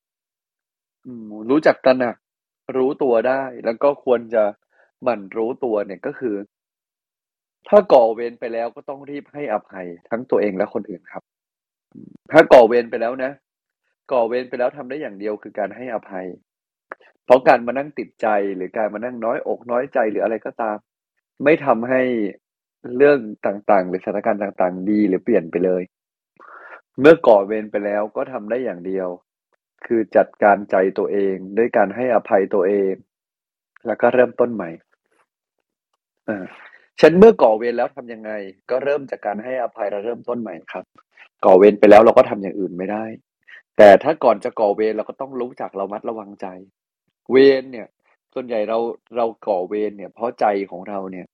[1.06, 2.16] อืม รู้จักตระหนัก
[2.78, 4.44] รู้ตัวได้ แล้วก็ควรจะ
[5.04, 6.36] หมั่นรู้ตัวเนี่ยก็คือ
[7.68, 11.24] ถ้าก่อเวรไปแล้วก็ต้องรีบให้อภัยทั้งตัวเองและคนอื่นครับ
[12.32, 13.32] ถ้าก่อเวรไปแล้วนะ
[14.12, 16.26] ก่อเวรไปแล้วทำได้อย่างเดียวคือการให้อภัย
[17.26, 20.78] เพราะการมานั่งติดใจหรือการมานั่งน้อยอกน้อยใจหรืออะไรก็ตาม
[21.44, 22.02] ไม่ทำให้
[22.98, 25.84] เรื่องต่างๆ หรือสถานการณ์ต่างๆ ดีหรือเปลี่ยนไปเลย
[27.00, 29.08] เมื่อก่อเวรไปแล้วก็ทำได้อย่างเดียว
[29.86, 32.94] คือจัดการใจตัวเองด้วยการให้อภัยตัวเอง
[33.88, 34.70] แล้วก็เริ่มต้นใหม่
[36.28, 36.46] อ่า
[37.02, 38.32] ฉันเมื่อก่อเวรแล้วทำยังไง
[38.70, 40.86] ก็เริ่มจากการให้อภัยและเริ่มต้นใหม่ครับ
[41.46, 43.06] ก่อเวรไปแล้วเราก็ทำอย่างอื่นไม่ได้
[43.78, 46.48] แต่ถ้าก่อนจะก่อเวรเราก็ต้องรู้จักระมัดระวังใจ
[47.32, 47.88] เวรเนี่ย
[48.34, 48.78] ส่วนใหญ่เรา
[49.18, 51.26] เราก่อเวรเนี่ย เพราะใจของเราเนี่ย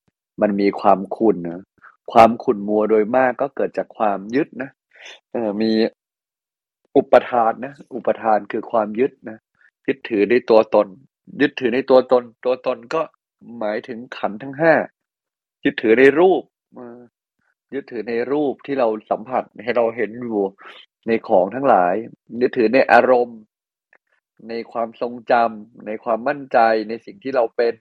[0.41, 1.61] มันมีความขุ่นนะ
[2.11, 4.69] ความขุ่นมัวโดยมากก็เกิดจากความยึดนะ
[5.31, 5.71] เออมี
[6.95, 9.37] อุปทานนะอุปทานคือความยึดนะ
[9.87, 10.87] ยึดถือในตัวตน
[11.41, 13.01] ยึดถือในตัวตน ตัวตนก็
[13.59, 14.73] หมายถึงขันทั้งห้า
[15.65, 16.41] ยึดถือในรูป
[17.73, 20.43] ยึดถือในรูปที่เราสัมผัสให้เราเห็นอยู่
[21.07, 21.93] ในของทั้งหลาย
[22.41, 23.39] ยึดถือในอารมณ์
[24.49, 26.57] ในความทรงจำในความมั่นใจ
[26.89, 27.73] ในสิ่งที่เราเป็น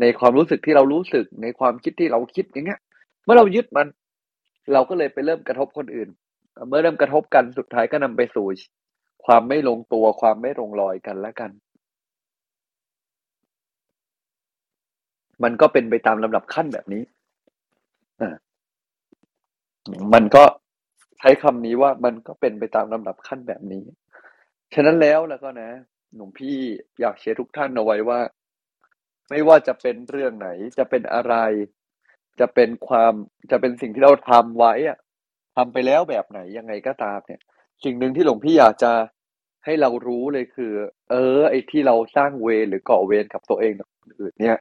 [0.00, 2.80] ในความรู้สึกที่เรารู้สึก ในความคิดที่เราคิดอย่างเงี้ย
[3.24, 3.86] เมื่อเรายึดมัน
[4.72, 6.08] เราก็เลยไปเริ่มกระทบคนอื่น
[6.68, 8.46] เมื่อเริ่มกระทบกันสุดท้ายก็นำไปสู่
[9.26, 11.50] ความไม่ลงตัวความไม่ลงรอยกันและกัน
[15.42, 17.02] มันก็เป็นไปตามลำดับขั้นแบบนี้
[18.20, 18.34] อ่า
[20.14, 20.44] มันก็
[21.18, 23.84] ใช้คำนี้ว่ามันก็เป็นไปตามลำดับขั้นแบบนี้
[24.74, 25.70] ฉะนั้นแล้วแล้วก็นะ
[26.14, 26.56] หนุ่มพี่
[27.00, 28.20] อยากเชียร์ทุกท่านเอาไว้ว่า
[29.30, 30.48] ไม่ว่าจะเป็นเรื่องไหน
[30.78, 31.34] จะเป็นอะไร
[32.40, 33.12] จะเป็นความ
[33.50, 34.98] จะเป็นสิ่งที่เราทำไว้อะ
[35.56, 37.40] ทำไปแล้วแบบไหนยังไงก็ตามเนี่ย
[37.84, 38.92] สิ่งหนึ่งที่หลวงพี่อยากจะ
[39.64, 40.72] ให้เรารู้เลยคือ
[41.10, 44.58] เออ ไอ้ที่เราสร้างเวรหรือก่อเวรกับตัวเองกับคนอื่นเนี่ย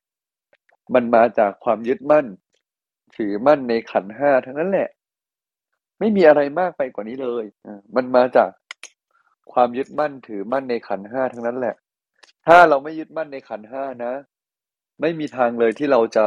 [0.94, 2.26] มันมาจากความยึดมั่น
[3.18, 4.89] ถือมั่นในขันห้าทั้งนั้นแหละ
[5.99, 7.45] ไม่มีอะไรมากไปกว่านี้เลย
[7.95, 8.49] มันมาจาก
[9.53, 11.75] ความยึดมั่นถือมั่นในขันห้าทั้งนั้นแหละ
[12.47, 14.13] ถ้าเราไม่ยึดมั่นในขันห้านะ
[15.01, 16.25] ไม่มีทางเลยที่เราจะ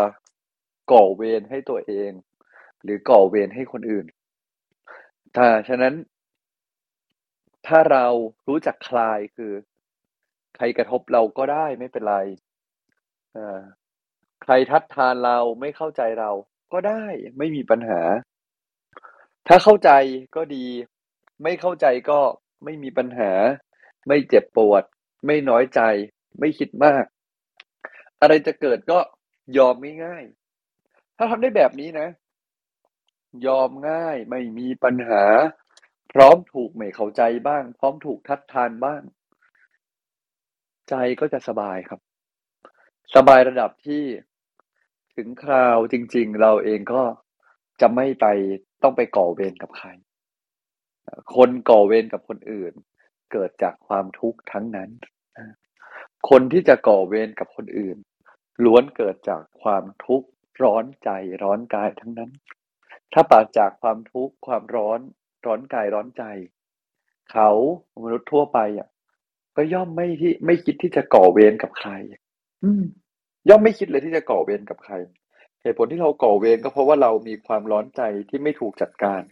[0.93, 2.11] ก่อเวรให้ตัวเอง
[2.83, 4.07] หรือก่อเวรให้คนอื่น
[5.37, 5.95] ถ้าฉะนั้น
[7.67, 8.07] ถ้าเรา
[8.49, 9.53] รู้จักคลายคือ
[10.57, 12.17] ใครกระทบเราก็ได้ไม่เป็นไร
[14.43, 16.31] ใครทัดทานเราไม่เข้าใจเรา
[16.73, 17.05] ก็ได้
[17.39, 18.01] ไม่มีปัญหา
[19.49, 19.91] ถ้าเข้าใจ
[20.37, 20.67] ก็ดี
[21.43, 22.21] ไม่เข้าใจก็
[22.65, 23.33] ไม่มีปัญหา
[24.09, 24.83] ไม่เจ็บปวด
[25.27, 25.81] ไม่น้อยใจ
[26.39, 27.05] ไม่คิดมาก
[28.21, 28.99] อะไรจะเกิดก็
[29.59, 32.09] ยอมง่ายๆถ้าทำได้แบบนี้นะ
[33.47, 35.25] ยอมง่ายไม่มีปัญหา
[36.13, 39.03] พร้อมถูกไม่เข้าใจบ้าง พร้อมถูกทัดทานบ้าง
[40.89, 42.01] ใจก็จะสบายครับ
[43.15, 44.05] สบายระดับที่
[45.17, 47.03] ถึงคราวจริง ๆ เราเองก็
[47.81, 48.27] จะไม่ไป
[48.83, 49.89] ต้องไปก่อเวรกับใคร
[51.37, 52.73] คนก่อเวรกับคนอื่น
[53.33, 54.91] เกิดจากความทุกข์ทั้งนั้น
[56.31, 57.97] คนที่จะก่อเวรกับคนอื่น
[58.65, 60.29] ล้วนเกิดจากความทุกข์
[60.63, 61.11] ร้อนใจ
[61.43, 62.31] ร้อนกายทั้งนั้น
[63.13, 65.01] ถ้าปราศจากความทุกข์ความร้อน
[65.47, 66.23] ร้อนกายร้อนใจ
[67.33, 67.51] เขา
[68.05, 68.89] มนุษย์ทั่วไปอะ
[69.57, 71.91] ก็ย่อมไม่ที่ไม่คิดที่จะก่อเวรกับใคร
[72.65, 72.71] อื
[73.49, 74.95] ย่อมไม่คิดเลยที่จะก่อเวรกับใคร
[75.63, 79.23] เหตุผลที่เราก่อเวรก็เพราะว่าเรามีความร้อนใจที่ไม่ถูกจัดการ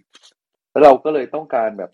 [0.71, 1.91] แล้วเราก็เลยต้องการแบบ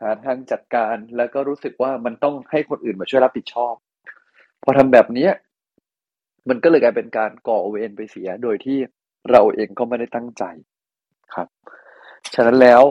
[0.00, 3.74] หาทางจัดการแล้วก็รู้สึกว่ามันต้องให้คนอื่นมาช่วยรับผิดชอบ
[4.62, 5.32] พอทำแบบเนี้ย
[6.48, 8.78] มันก็เลยกลายเป็นการก่อเวรไปเสียโดยที่
[9.30, 10.44] เราเองก็ไม่ได้ตั้งใจ
[11.34, 11.48] ครับ
[12.34, 12.82] ฉะนั้นแล้ว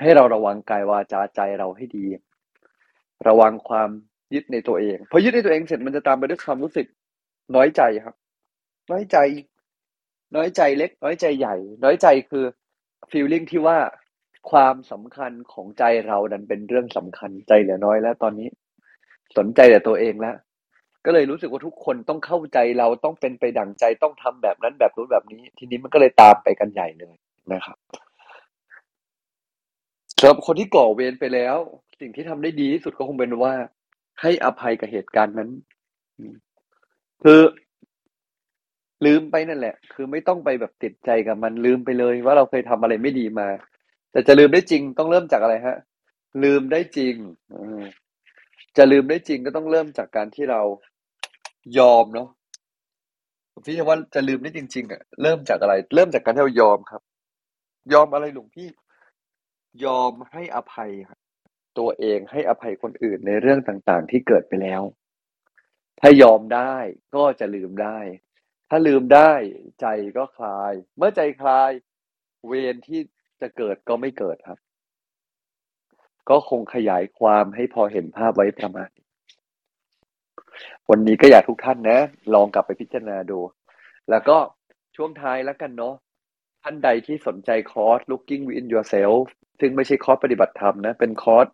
[0.00, 2.04] ให้เราระวังกายวาจาใจเราให้ดี
[3.28, 3.90] ระวังความ
[4.34, 6.86] ยึดในตัวเองพอยึดในตัวเองเสร็จมันจะตามไปด้วยความรู้สึก
[7.56, 8.14] น้อยใจครับ
[8.90, 9.16] น้อยใจ
[10.36, 12.44] น้อยใจเล็ก น้อยใจใหญ่ น้อยใจคือ
[13.10, 13.78] ฟีลลิ่งที่ว่า
[14.50, 18.48] ความสำคัญของใจเราดันเป็นเรื่องสำคัญใจเหลือน้อยแล้วตอนนี้
[19.36, 20.36] สนใจแต่ตัวเองแล้ว
[21.04, 27.14] ก็เลยรู้สึกว่าทุกคนต้องเข้าใจเราต้องเป็นไปดั่งใจต้องทำแบบนั้นแบบนู้นแบบนี้ ทีนี้มันก็เลยตามไปกันใหญ่เลย
[27.52, 27.76] นะครับ
[30.18, 31.56] สำหรับคนที่ก่อเวรไปแล้ว
[32.00, 33.54] สิ่งที่ทำได้ดีที่สุดก็คงเป็นว่า
[34.20, 35.50] ให้อภัยกับเหตุการณ์นั้น
[37.22, 37.40] คือ
[39.06, 43.48] ลืมไปนั่นแหละ คือไม่ต้องไปแบบติดใจกับมันลืมไปเลย ว่าเราเคยทำอะไรไม่ดีมา
[44.12, 45.76] แต่จะลืมได้จริงต้องเริ่มจากอะไรฮะ
[46.44, 47.14] ลืมได้จริง
[48.76, 50.60] จะลืมได้จริงก็ต้องเริ่มจากการที่เรา
[51.78, 52.28] ยอมเนาะ
[53.66, 57.02] พี่จะว่าจะลืมได้จริง ๆอะเริ่มจากอะไร เริ่มจากการที่เรายอมครับ
[57.92, 58.68] ยอมอะไรหลวงพี่
[59.84, 60.90] ยอมให้อภัย
[61.78, 64.82] ตัวเองให้อภัยคนอื่นในเรื่องต่างๆ ที่เกิดไปแล้ว
[66.02, 66.76] ถ้ายอมได้
[67.16, 67.98] ก็จะลืมได้
[68.70, 69.32] ถ้าลืมได้
[69.80, 69.86] ใจ
[70.16, 71.70] ก็คลาย เมื่อใจคลาย
[72.46, 73.00] เวรที่
[73.40, 74.58] จะเกิดก็ไม่เกิดครับ
[76.30, 79.06] ก็คงขยายความให้พอเห็นภาพไว้ประมาณนี้
[80.90, 81.98] วันนี้ก็อยากทุกท่านนะ
[82.34, 83.38] ลองกลับไปพิจารณาดู
[84.10, 84.38] แล้วก็
[84.96, 85.94] ช่วงท้ายแล้วกันเนาะ
[86.62, 89.24] ท่านใดที่สนใจคอร์ส looking within yourself
[89.60, 91.46] ซึ่งไม่ใช่คอร์สปฏิบัติธรรมนะ เป็นคอร์ส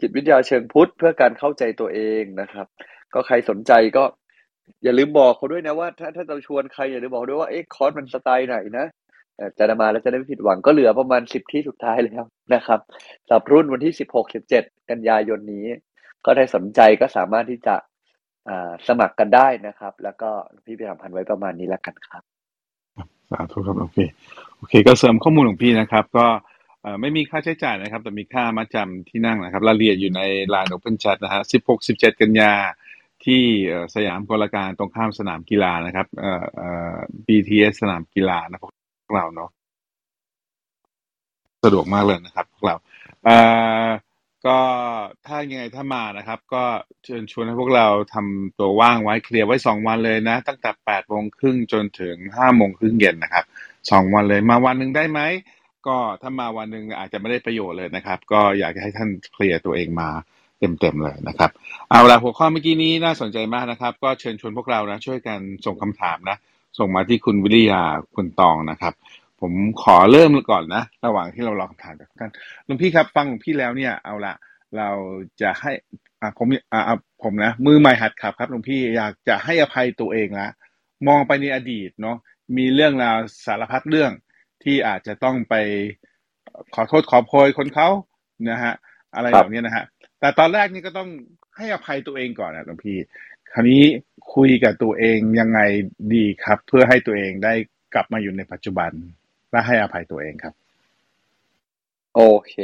[0.00, 2.66] จิตวิทยาเชิงพุทธเพื่อการเข้าใจตัวเองนะครับ
[3.14, 4.04] ก็ใครสนใจก็
[4.84, 8.86] อย่าลืมบอกเขาด้วยนะว่า ถ้าถ้าเราชวนใครอย่าลืมบอกด้วยว่าเอ๊ะคอร์สมันสไตล์ไหนนะ
[9.58, 12.80] จะมาแล้วจะได้ไม่ผิดหวังก็เหลือประมาณสิบที่สุดท้ายแล้วนะครับ
[13.26, 15.66] สำหรับรุ่นวันที่สิบหกสิบเจ็ดกันยายนนี้
[16.26, 17.74] ก็ได้สนใจก็สามารถที่จะ
[18.88, 20.30] สมัครกันได้นะครับ แล้วก็
[20.64, 22.22] พี่ไปทำพันไว้ประมาณนี้แล้วกันครับ
[23.30, 23.98] สาธุครับโอเค
[24.56, 26.26] โอเค ก็เสริมข้อมูลของพี่นะครับ ก็
[27.00, 32.52] ไม่มีค่าใช้จ่ายนะครับ แต่มีค่ามาจำที่นั่งนะครับรายละเอียดอยู่ในไลน์โอเพนแชทนะฮะสิบหกสิบเจ็ดกันยา
[33.24, 33.42] ที่
[33.94, 38.70] สยามกลการตรงข้ามสนามกีฬานะครับเอ่อเอ่อ BTS สนามกีฬานะพว
[39.10, 39.50] กเราเนาะ
[41.64, 42.76] สะดวกมากเลยนะครับพวกเรา
[43.24, 43.36] เอ่
[43.86, 43.88] อ
[44.46, 44.58] ก็
[45.26, 46.64] ถ้ายังไงถ้ามานะครับ ก็
[47.04, 53.44] เชิญชวนให้พวกเราทำตัวว่างไว้เคลียร์ไว้สองวันเลยนะ ตั้งแต่แปดโมงครึ่งจนถึงห้าโมงครึ่งเย็นนะครับ
[53.90, 55.20] สองวันเลยมาวันหนึ่งได้ไหม
[55.86, 60.10] ก็ถ้ามาวันหนึ่งอาจจะไม่ได้ประโยชน์เลยนะครับ ก็อยากจะให้ท่านเคลียร์ตัวเองมา
[60.60, 61.50] เต็มๆเลยนะครับ
[61.90, 66.36] เอาละหัวข้อเมื่อกี้นี้น่าสนใจมากนะครับ ก็เชิญชวนพวกเรานะช่วยกันส่งคำถามนะ
[66.78, 67.82] ส่งมาที่คุณวิริยา
[68.16, 68.94] คุณตองนะครับ
[69.40, 72.30] ผมขอเริ่มก่อนนะ ระหว่างที่เรารอคำถามจากท่าน
[72.66, 74.34] หลวงพี่ครับฟังหลวงพี่แล้วเนี่ยเอาละ
[74.76, 74.90] เรา
[75.40, 75.72] จะให้
[76.20, 80.48] อ่าผมอ่าผมนะ มือใหม่หัดขับครับหลวงพี่อยากจะให้อภัยตัวเองละ
[81.08, 82.16] มองไปในอดีตเนาะ
[82.56, 84.12] มีเรื่องราวสารพัดเรื่อง
[84.64, 85.54] ที่อาจจะต้องไป
[86.74, 87.88] ขอโทษขอโพยคนเขา
[88.50, 88.74] นะฮะ
[89.14, 89.84] อะไรรัแบบนี้นะฮะ
[90.20, 91.10] แต่ตอนแรกนี่ก็ต้อง
[91.56, 92.98] ให้อภัยตัวเองก่อนนะหลวงพี่
[93.52, 93.82] คราวนี้
[94.34, 95.60] คุยกับตัวเองยังไง
[96.14, 97.54] ดีครับ เพื่อให้ตัวเองได้
[97.94, 98.90] กลับมาอยู่ในปัจจุบัน
[99.50, 100.54] และให้อภัยตัวเองครับ
[102.14, 102.54] โอเค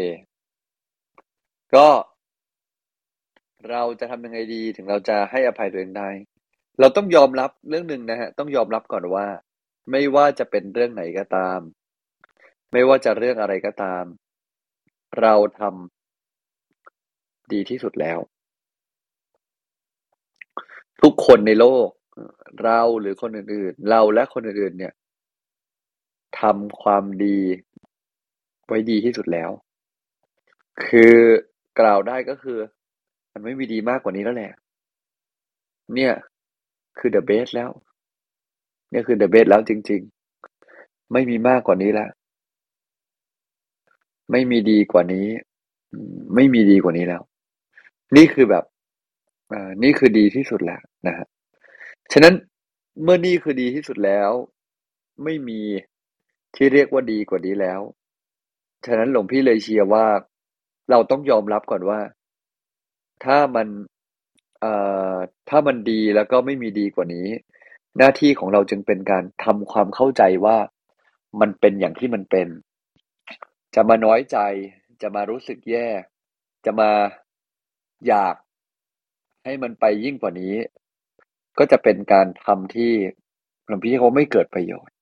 [1.75, 1.89] ก็
[3.71, 6.11] เราจะทำยังไงดีถึงเราจะให้อภัยตัวเองได้
[6.81, 9.27] เราต้องยอมรับเรื่องหนึ่งนะฮะ ต้องยอมรับก่อนว่า
[9.91, 11.61] ไม่ว่าจะเป็นเรื่องไหนก็ตาม
[12.73, 14.05] ไม่ว่าจะเรื่องอะไรก็ตาม
[15.21, 15.96] เราทำ
[17.53, 18.19] ดีที่สุดแล้ว
[21.03, 21.89] ทุกคนในโลก
[22.63, 24.93] เราหรือคนอื่นๆ เราและคนอื่นๆ เนี่ย
[26.41, 27.39] ทำความดี
[28.67, 29.51] ไว้ดีที่สุดแล้ว
[30.85, 31.15] คือ
[31.81, 32.59] กล่าวได้ก็คือ
[33.33, 34.53] มันไม่มีดีมากกว่านี้แล้วแหละ
[35.95, 36.13] เนี่ย
[36.99, 37.71] คือ the best แล้ว
[38.91, 40.01] เนี่ยคือ the best แล้วจริง
[40.57, 42.11] ๆ ไม่มีมากกว่านี้ล้ว
[44.31, 45.27] ไม่มีดีกว่านี้
[46.35, 47.23] ไม่มีดีกว่านี้แล้ว
[48.17, 48.65] นี่คือแบบ
[49.53, 51.27] อ่านี่คือดีที่สุดแล้วนะฮะ
[52.13, 52.35] ฉะนั้น
[53.03, 54.31] เมื่อนี่คือดีที่สุดแล้ว
[55.25, 55.61] ไม่มี
[56.55, 57.81] ที่เรียกว่าดีกว่านี้แล้ว
[58.87, 60.07] ฉะนั้นหลวงพี่เลยเชียร์ว่า
[60.91, 62.01] เราต้องยอมรับก่อนว่า
[63.25, 63.69] ถ้ามัน
[64.61, 64.73] เอ่
[65.13, 65.15] อ
[65.49, 67.27] ถ้ามันดีแล้วก็ไม่มีดีกว่านี้
[67.99, 70.57] หน้าที่ของเราจึงเป็นการทำความเข้าใจว่า
[71.41, 72.49] มันเป็นอย่างที่มันเป็น
[73.75, 74.39] จะมาน้อยใจ
[75.03, 75.89] จะมารู้สึกแย่
[76.65, 76.91] จะมา
[78.09, 78.35] อยาก
[79.45, 80.55] ให้มันไปยิ่งกว่านี้
[81.59, 82.93] ก็จะเป็นการทำที่
[83.67, 84.95] หลวงพี่เขาไม่เกิดประโยชน์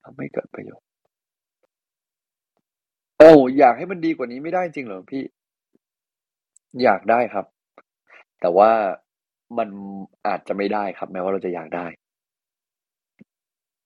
[0.00, 0.86] เขาไม่เกิดประโยชน์
[3.18, 5.24] โอ้อยากให้มันดีกว่านี้ไม่ได้จริงเหรอพี่
[6.82, 7.46] อยากได้ครับ
[8.40, 8.70] แต่ว่า
[9.58, 9.68] มัน
[10.26, 11.86] อาจจะไม่ได้ครับ แม้ว่าเราจะอยากได้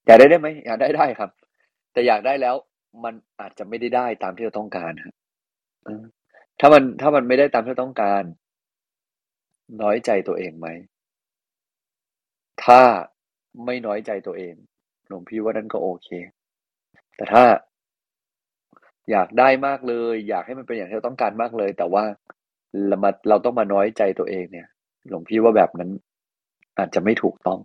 [0.07, 1.31] อยากได้ได้ไหมอยากได้ได้ครับ
[1.93, 2.55] แต่อยากได้แล้ว
[3.05, 5.15] มันอาจจะไม่ได้ได้ตามที่เราต้องการครับ
[6.61, 8.23] ถ้ามันถ้ามันไม่ได้ตามที่เราต้องการ
[9.83, 10.69] น้อยใจตัวเองไหม
[12.65, 12.81] ถ้า
[13.65, 14.55] ไม่น้อยใจตัวเอง
[15.09, 16.09] หลวงพี่ว่านั่นก็โอเค
[17.17, 17.45] แต่ถ้า
[19.11, 22.05] อยากได้มากเลย อยากให้มันเป็นอย่างที่เราต้องการมากเลย แต่ว่า
[22.89, 24.69] เรามาเราต้องมาน้อยใจตัวเองเนี่ย
[25.09, 25.91] หลวงพี่ว่าแบบนั้น
[26.79, 27.59] อาจจะไม่ถูกต้อง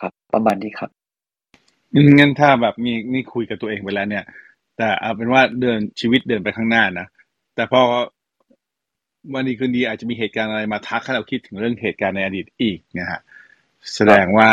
[0.00, 0.90] ครับ ประมาณนี้ครับ
[2.18, 4.24] งั้นถ้าแบบมีนี่คุยกับตัวเองไปแล้วเนี่ย
[4.76, 7.06] แต่เอาเป็นว่าเดินชีวิตเดินไปข้างหน้านะ
[7.54, 7.80] แต่พอ
[9.34, 13.20] วันดีคืนดีอาจจะมีเหตุการณ์อะไรมาทักให้เราคิดถึงเรื่องเหตุการณ์ในอดีตอีกนะฮะ
[13.94, 14.48] แสดงว่า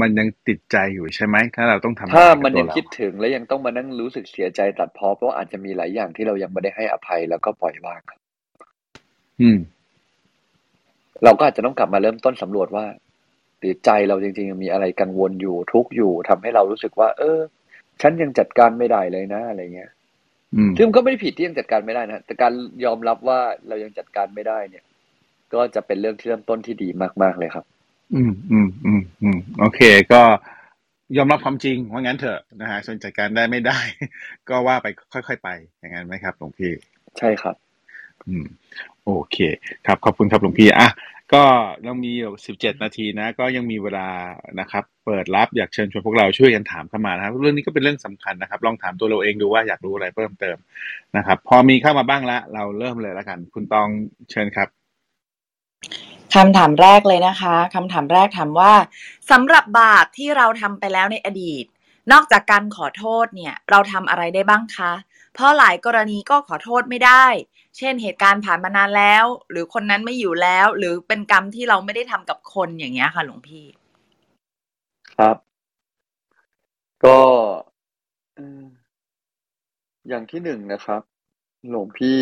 [0.00, 8.20] มันยังติดใจอยู่ใช่ไหมถ้าเราต้องทำถ้าอะไรกับมันตัวยังเราคิดถึงและยังต้องมานั่งรู้สึกเสียใจตัดพ้อเพราะว่าอาจจะมีหลายอย่างที่เรายังไม่ได้ให้อภัยแล้วก็ปล่อยวางครับ
[9.40, 9.58] อืม
[11.24, 12.86] เราก็อาจจะต้องกลับมาเริ่มต้นสำรวจว่า
[13.58, 17.38] หรือใจเราจริงๆมีอะไรกังวลอยู่ทุกข์อยู่ทำให้เรารู้สึกว่า เออ
[18.00, 19.97] ฉันยังจัดการไม่ได้เลยนะอะไรเงี้ยอืม
[20.78, 22.52] ซึ่งมันก็ไม่ได้ผิดที่ยังจัดการไม่ได้นะแต่การ
[22.84, 24.84] ยอมรับว่าเรายังจัดการไม่ได้เนี่ย
[25.54, 26.88] ก็จะเป็นเรื่องที่เริ่มต้นที่ดี
[27.22, 27.64] มาก ๆเลยครับ
[28.14, 29.80] อืมอืมอืมอืมโอเค
[30.12, 30.22] ก็
[31.16, 33.78] ยอมรับความจริงว่างั้นเถอะนะฮะส่วนจัดการได้ไม่ได้
[34.48, 36.72] ก็ว่าไปค่อยๆไปอย่างนั้นไหมครับหลวงพี่
[37.18, 37.56] ใช่ครับ
[38.28, 38.46] อืม
[39.04, 39.36] โอเค
[39.86, 40.88] ครับขอบคุณครับหลวงพี่อะ
[41.32, 41.44] ก็
[41.84, 44.08] เรามีอยู่สิบเจ็ดนาทีนะ ก็ยังมีเวลา
[44.60, 50.56] นะครับ เปิดรับอยากเชิญชวนพวกเราช่วยกันถามเข้ามานะครับ เรื่องนี้ก็เป็นเรื่องสำคัญนะครับ ลองถามตัวเราเองดูว่าอยากรู้อะไรเพิ่มเติม
[51.16, 53.88] นะครับ พอมีเข้ามาบ้างแล้วเราเริ่มเลยแล้วกัน คุณตอง
[54.30, 54.68] เชิญครับ
[56.34, 58.72] คำถามแรกเลยนะคะคำถามแรกถามว่า
[59.30, 61.64] สำหรับบาปที่เราทำไปแล้วในอดีต
[62.12, 64.92] นอกจากการขอโทษเนี่ย เราทำอะไรได้บ้างคะ
[65.34, 67.24] เพราะหลายกรณีก็ขอโทษไม่ได้
[67.78, 73.64] เช่นเหตุการณ์ผ่านมานานแล้ว หรือคนนั้นไม่อยู่แล้ว หรือเป็นกรรมที่เราไม่ได้ทำกับคนอย่างเงี้ยค่ะ หลวงพี่
[75.14, 75.36] ครับ
[77.04, 77.18] ก็
[78.34, 78.64] เอ่อ
[80.08, 81.02] อย่างที่หนึ่งนะครับ
[81.70, 82.20] หลวงพี่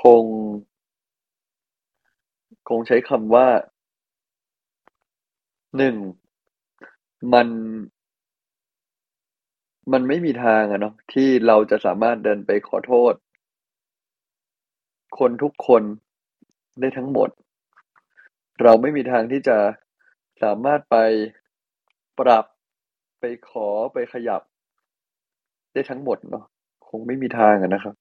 [0.00, 0.24] คง
[2.68, 3.46] คงใช้คำว่า
[5.76, 5.96] หนึ่ง
[7.32, 7.48] มัน
[9.92, 13.14] มันไม่มีทางอะเนาะที่เราจะสามารถเดินไปขอโทษ
[15.18, 15.82] คนทุกคน
[16.80, 17.28] ได้ทั้งหมด
[18.62, 19.58] เราไม่มีทางที่จะ
[20.42, 20.96] สามารถไป
[22.18, 22.44] ปรับ
[23.20, 24.42] ไปขอไปขยับ
[25.72, 26.44] ได้ทั้งหมดเนาะ
[26.88, 27.94] คงไม่มีทางอะนะครับ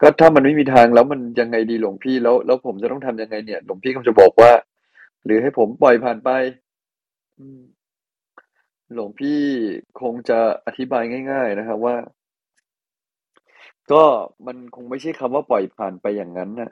[0.00, 4.52] ก็ถ้ามันไม่มีทางแล้วมันยังไงดีหลวงพี่แล้วแล้วผมจะต้องทำยังไงเนี่ยหลวงพี่ก็จะบอกว่า
[5.24, 6.30] หรือให้ผมปล่อยผ่านไป
[8.94, 9.40] หลวงพี่
[10.00, 11.96] คงจะอธิบายง่าย ๆนะครับว่า
[13.92, 14.02] ก็
[14.46, 16.70] มันคงไม่ใช่คำว่าปล่อยผ่านไปอย่างนั้นน่ะ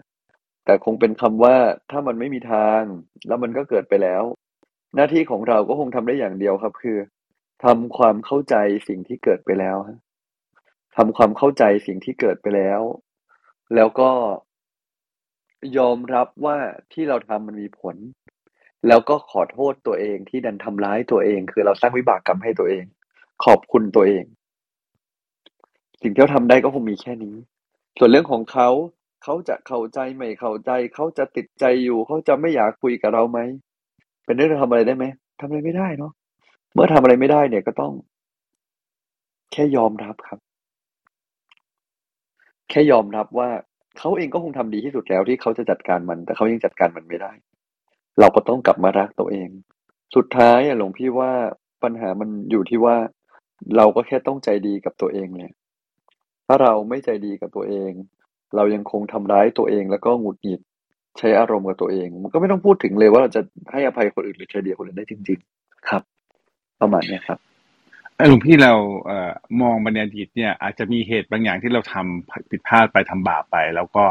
[0.64, 1.56] แต่คงเป็นคำว่า
[1.90, 2.82] ถ้ามันไม่มีทาง
[3.26, 4.22] แล้วมันก็เกิดไปแล้ว
[4.94, 6.98] หน้าที่ของเราก็คงทำได้อย่างเดียวครับ คือ
[7.64, 8.56] ทำความเข้าใจ
[8.88, 9.98] สิ่งที่เกิดไปแล้วฮะ
[10.96, 12.80] ทำความเข้าใจสิ่งที่เกิดไปแล้ว
[13.74, 14.10] แล้วก็
[15.78, 16.56] ยอมรับว่า
[16.92, 17.96] ที่เราทำมันมีผล
[18.88, 22.84] แล้วก็ขอโทษตัวเองที่ดันทำร้ายตัวเอง คือเราสร้างวิบากกรรมให้ตัวเอง
[23.44, 24.24] ขอบคุณตัวเอง
[26.02, 27.36] สิ่งที่เราทำได้ก็คงมีแค่นี้
[27.98, 28.68] ส่วนเรื่องของเขา
[29.24, 33.38] เขาจะเข้าใจไม่เข้าใจเขาจะติดใจอยู่เขาจะไม่อยากคุยกับเราไหม
[34.24, 35.04] เป็นเรื่องเราทำอะไรได้ไหม
[35.40, 36.12] ทำอะไรไม่ได้เนาะ
[36.72, 37.92] เมื่อทำอะไรไม่ได้เนี่ยก็ต้อง
[39.52, 40.38] แค่ยอมรับครับ
[42.70, 43.50] แค่ยอมรับว่า
[43.98, 47.32] เขาเองก็คงทำดีที่สุดแล้วที่เขาจะจัดการมัน แต่เขายังจัดการมันไม่ได้
[48.20, 49.48] เราก็ต้องกลับมารักตัวเอง
[50.16, 51.32] สุดท้ายอะหลวงพี่ว่า
[51.82, 52.96] ปัญหามันอยู่ที่ว่า
[53.76, 55.50] เราก็แค่ต้องใจดีกับตัวเองเนี่ย
[56.52, 57.92] ถ้าเราไม่ใจดีกับตัวเอง
[58.56, 60.60] เรายังคงทำร้ายตัวเองแล้วก็หงุดหงิด
[61.18, 63.40] ใช้อารมณ์กับตัวเอง มันก็ไม่ต้องพูดถึงเลยว่าเราจะ
[63.72, 66.02] ให้อภัยคนอื่นหรือใจดีคนอื่นได้จริง ๆ ครับ
[66.80, 67.38] ประมาณนี้ครับ
[68.16, 68.72] เอ่อหลวงพี่เรา
[69.06, 69.30] เอ่อ
[69.62, 74.04] มองไปในอดีตเนี่ย อาจจะมีเหตุบางอย่างที่เราทำผิดพลาดไปทำบาปไป แล้วก็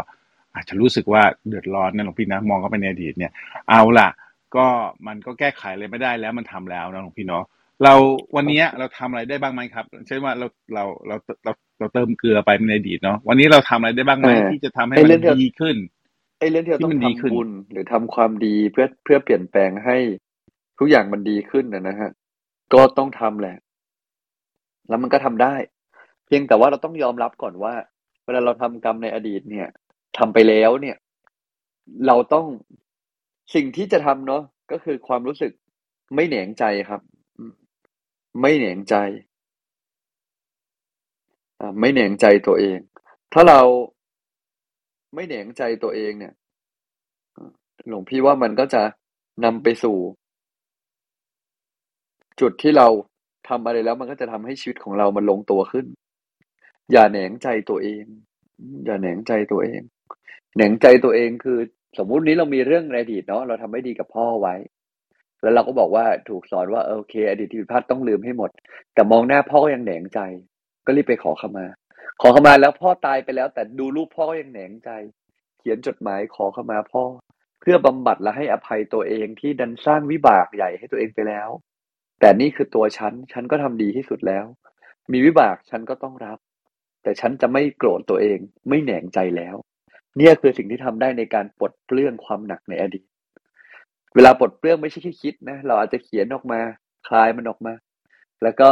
[0.55, 3.31] อาจจะรู้สึกว่าเดือดร้อนนะหลวงพี่นะมองเข้าไปในอดีตเนี่ย
[3.69, 4.09] เอาล่ะ
[4.55, 4.65] ก็
[5.07, 7.45] มันก็แก้ไขอะไรไม่ได้แล้วมันทำแล้วนะหลวงพี่เนาะ
[7.83, 7.93] เรา
[8.35, 15.75] วันเนี้ยเราทำอะไรได้บ้างไหมครับเช่นว่าเราเราเราเราเราเติมเกลือไปในอดีตเนาะวันนี้เราทำอะไรได้บ้างไหมเออที่จะทำให้ไอ้มันเรื่องที่เราดีขึ้น
[16.39, 19.97] ไอ้เรื่องที่เราที่ต้องมันดีขึ้นทำบุญหรือทำความดีเพื่อเพื่อเปลี่ยนแปลงให้
[20.79, 22.11] ทุกอย่างมันดีขึ้นนะนะฮะ
[22.73, 23.57] ก็ต้องทำแหละ
[24.89, 25.55] แล้วมันก็ทำได้
[26.25, 27.73] เพียงแต่ว่าเราต้องยอมรับก่อนว่า
[28.25, 29.67] เวลาเราทำกรรมในอดีตเนี่ย
[30.17, 30.97] ทำไปแล้วเนี่ย
[32.07, 32.45] เราต้อง
[33.55, 35.51] สิ่งที่จะทำเนาะก็คือความรู้สึก
[36.15, 37.18] ไม่แหนงใจครับอืม
[38.41, 38.95] ไม่แหนงใจ
[41.79, 42.79] ไม่แหนงใจตัวเอง
[43.33, 43.61] ถ้าเรา
[45.13, 46.33] ไม่แหนงใจตัวเองเนี่ย
[47.87, 48.83] หลวงพี่ว่ามันก็จะ
[49.45, 49.97] นำไปสู่
[52.39, 52.87] จุดที่เรา
[53.49, 55.85] ทำอะไรแล้วมันก็จะทำให้ชีวิตของเรามันลงตัวขึ้น
[56.91, 58.03] อย่าแหนงใจตัวเอง
[58.59, 59.81] อืมอย่าแหนงใจตัวเอง
[60.55, 61.59] แหนงใจตัวเองคือ
[61.97, 64.55] สมมุตินี้เรามีเรื่องในอดีตเนาะเราทำไม่ดีกับพ่อไว้
[65.41, 68.49] แล้วเราก็บอกว่าถูกสอนว่าโอเค อดีตที่ผิดพลาดต้องลืมให้หมด
[68.93, 70.19] แต่มองหน้าพ่อก็ยังแหนงใจ
[70.85, 71.65] ก็รีบไปขอขมา
[72.21, 74.89] ขอขมาแล้วพ่อตายไปแล้ว แต่ดูรูปพ่อก็ยังแหนงใจ
[75.59, 77.03] เขียนจดหมายขอขมาพ่อ
[77.61, 81.49] เพื่อบำบัดและให้อภัยตัวเองที่ดันสร้างวิบากใหญ่ให้ตัวเองไปแล้ว
[82.19, 84.45] แต่นี่คือตัวฉัน ฉันก็ทำดีที่สุดแล้ว
[85.11, 86.37] มีวิบากฉันก็ต้องรับ
[87.03, 89.55] แต่ฉันจะไม่โกรธตัวเอง ไม่แหนงใจแล้ว
[90.17, 93.05] เนี่ยคือสิ่งที่ทำได้ในการปลดเปลื้องความหนักในอดีต
[94.15, 96.59] เวลาปลดเปลื้องไม่ใช่แค่คิดนะ เราอาจจะเขียนออกมา
[97.07, 97.73] คลายมันออกมา
[98.43, 98.69] แล้วก็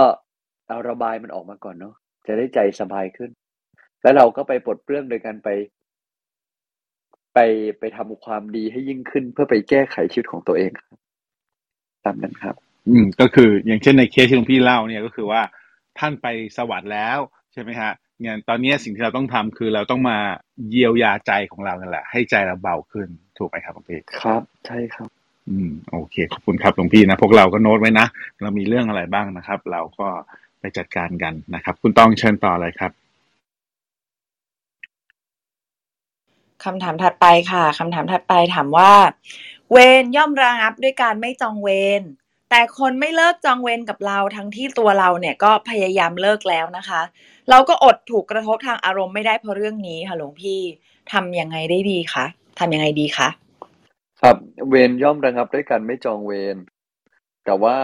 [0.70, 1.96] เอาระบายมันออกมาก่อนเนาะ
[2.28, 3.30] จะได้ใจสบายขึ้น
[4.02, 5.50] แล้วเราก็ไปปลดเปลื้องโดยการไป
[7.34, 7.40] ไป
[7.80, 10.98] ไปทำความดีให้ยิ่งขึ้น เพื่อไปแก้ไขชีวิตของตัวเองครับ
[12.06, 12.56] ตามนั้นครับ
[12.90, 15.42] อืม ก็คืออย่างเช่นในเคสที่หลวงพี่เล่าเนี่ยก็คือว่า
[16.00, 17.20] ท่านไปสวรรค์แล้ว
[17.54, 17.92] ใช่ไหมฮะ
[18.26, 20.18] งั้นตอนนี้สิ่งที่เราต้องทำคือเราต้องมา
[20.70, 25.10] เยียวยาใจของเรานั่นแหละ ให้ใจเราเบาขึ้นถูกไหมครับหลวงพี่ครับ ใช่ครับ
[25.50, 28.08] อืมโอเค ขอบคุณครับหลวงพี่นะ พวกเราก็โน้ตไว้นะ
[28.42, 30.08] เรามีเรื่องอะไรบ้างนะครับ เราก็
[30.60, 32.92] ไปจัดการกันนะครับ คุณต้องเชิญต่อเลยครับ
[36.64, 38.94] คำถามถัดไปค่ะคำถามถัดไปถามว่า
[39.72, 42.02] เวรย่อมระงับด้วยการไม่จองเวร
[42.50, 47.02] แต่คนไม่เลิกจองเวรกับเราทั้งที่ตัวเราเนี่ยก็พยายามเลิกแล้วนะคะ
[47.50, 50.60] เราก็อดถูกกระทบทางอารมณ์ไม่ได้เพราะเรื่องนี้ค่ะหลวงพี่
[51.12, 52.26] ทำยังไงได้ดีคะ
[52.60, 53.28] ทำยังไงดีคะ
[54.22, 54.36] ครับ
[54.70, 56.58] เวรย่อมระงับด้วยกันไม่จองเวร
[57.46, 57.78] แต่ว่า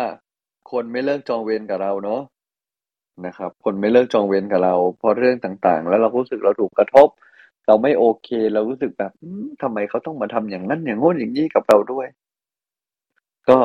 [0.72, 2.22] คนไม่เลิกจองเวรกับเราเนาะ
[3.26, 7.08] นะครับ คนไม่เลิกจองเวรกับเรา เพราะเรื่องต่างๆ แล้วเรารู้สึกเราถูกกระทบ
[7.68, 12.08] เราไม่โอเค เรารู้สึกแบบอืมทำไมเขาต้องมาทำอย่างนั้นอย่างโน้นอย่างนี้กับเราด้วย
[13.50, 13.58] ก็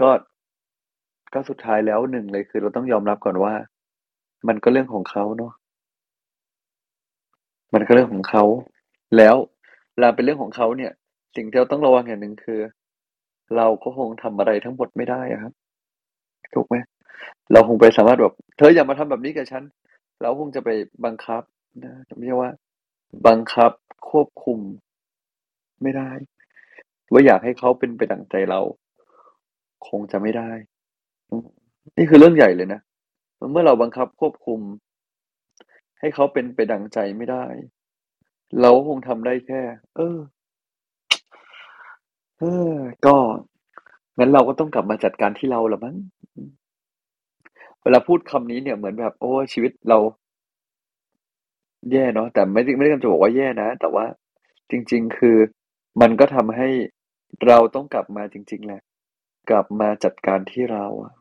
[0.00, 0.10] ก็
[1.34, 3.54] ก็สุดท้ายแล้วหนึ่งเลยคือ เราต้องยอมรับก่อนว่า
[4.48, 5.52] มันก็เรื่องของเขาเนาะ
[7.74, 8.44] มันก็เรื่องของเขา
[9.16, 9.36] แล้ว
[9.92, 10.92] เวลาเป็นเรื่องของเขาเนี่ย
[11.38, 12.60] สิ่งที่เราต้องระวังอย่างหนึ่งคือ
[13.56, 15.52] เราก็คงทำอะไรทั้งหมดไม่ได้อะครับ
[16.54, 16.76] ถูกไหม
[17.52, 19.64] เราคงไปสามารถแบบเธออย่ามาทำแบบนี้กับฉัน
[20.22, 20.70] เราคงจะไป
[21.04, 21.42] บังคับ
[21.84, 22.50] นะไม่ใช่ว่า
[23.26, 23.72] บังคับ
[24.10, 24.58] ควบคุม
[25.82, 26.10] ไม่ได้
[27.12, 28.60] ว่าอยากให้เขาเป็นไปดังใจเรา
[29.88, 30.50] คงจะไม่ได้
[31.96, 32.80] นี่คือเรื่องใหญ่เลยนะ
[33.52, 34.60] เมื่อเราบังคับควบคุม
[36.00, 37.44] ให้เขาเป็นไปดังใจไม่ได้
[38.60, 39.62] เราคงทำได้แค่
[39.96, 40.16] เออ
[42.38, 42.74] เออ
[43.06, 43.16] ก็
[44.18, 45.96] งั้นเราก็ต้องกลับมาจัดการที่เราละมั้ง
[47.82, 49.98] เวลาพูดคำนี้เนี่ยเหมือนแบบ โอ้ชีวิตเรา
[51.92, 54.04] แย่เนาะ แต่ไม่ได้ ไม่ได้กำจะบอกว่าแย่นะ แต่ว่า
[54.70, 55.36] จริง ๆ คือ
[56.00, 56.68] มันก็ทำให้
[57.46, 58.80] เราต้องกลับมาจริง ๆ แหละ
[59.50, 61.12] กลับมาจัดการที่เราอะ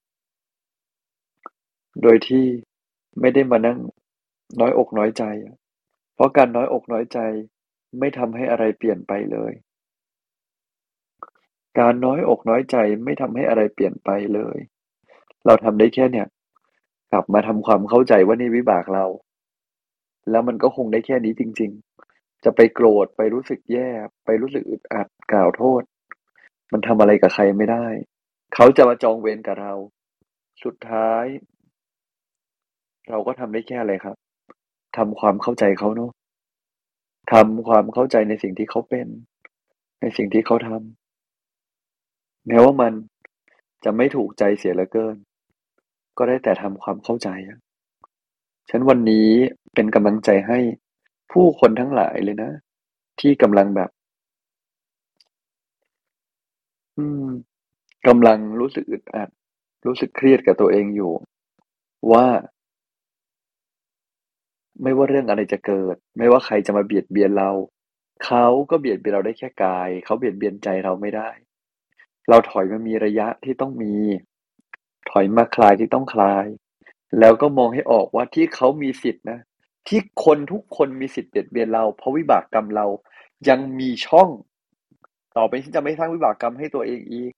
[2.02, 2.46] โดยที่
[3.20, 3.78] ไม่ได้มานั่ง
[4.60, 5.56] น้อยอกน้อยใจอะ
[6.16, 7.20] เพราะการน้อยอกน้อยใจ
[8.00, 9.52] ไม่ทำให้อะไรเปลี่ยนไปเลย
[11.80, 14.58] การน้อยอกน้อยใจไม่ทำให้อะไรเปลี่ยนไปเลย
[15.46, 16.28] เราทำได้แค่เนี่ย
[17.12, 19.06] กลับมาทำความเข้าใจว่านี่วิบากเรา
[20.30, 21.72] แล้วมันก็คงได้แค่นี้จริง
[22.08, 23.90] ๆ จะไปโกรธไปรู้สึกแย่
[24.26, 25.82] ไปรู้สึกอึดอัดกล่าวโทษ
[26.72, 27.86] มันทำอะไรกับใครไม่ได้
[28.56, 29.74] เขาจะมาจองเวรกับเรา
[30.64, 31.26] สุดท้าย
[33.10, 34.16] เราก็ทำได้แค่อะไรครับ
[34.98, 36.12] ทำความเข้าใจเขาเนาะ
[37.34, 39.08] ทำความเข้าใจในสิ่งที่เขาเป็น
[40.02, 41.07] ในสิ่งที่เขาทำ
[42.48, 42.94] แม้ว่ามัน
[43.84, 45.18] จะไม่ถูกใจเสียเหลือเกิน
[46.18, 47.30] ก็ได้แต่ทำความเข้าใจ
[48.70, 49.30] ฉันวันนี้
[49.74, 50.60] เป็นกำลังใจให้
[51.32, 52.52] ผู้คนทั้งหลายเลยนะ
[53.22, 53.90] ที่กำลังแบบ
[56.98, 57.28] อืม
[58.08, 59.30] กำลังรู้สึกอึดอัด
[59.88, 61.14] รู้สึกเครียดกับตัวเองอยู่
[62.12, 62.28] ว่า
[64.84, 67.52] ไม่ว่าเรื่องอะไรจะเกิด ไม่ว่าใครจะมาเบียดเบียนเรา
[68.26, 71.30] เขาก็เบียดเบียนเราได้แค่กาย เขาเบียดเบียนใจเราไม่ได้
[72.30, 73.94] เราถอยมามีระยะที่ต้องมี
[75.10, 76.46] ถอยมาคลายที่ต้องคลาย
[77.20, 79.40] แล้วก็มองให้ออกว่าที่เขามีสิทธินะ
[79.88, 82.86] ที่คนทุกคนมีสิทธิ์เบียดเบียนเรา เพราะวิบากกรรมเรา
[83.50, 84.30] ยังมีช่อง
[85.38, 87.32] ต่อไปฉันจะไม่สร้างวิบากกรรมให้ตัวเองอีก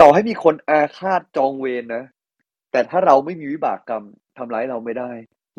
[0.00, 2.04] ต่อให้มีคนอาฆาตจองเวรนะ
[2.72, 4.04] แต่ถ้าเราไม่มีวิบากกรรม
[4.38, 5.10] ทำร้ายเราไม่ได้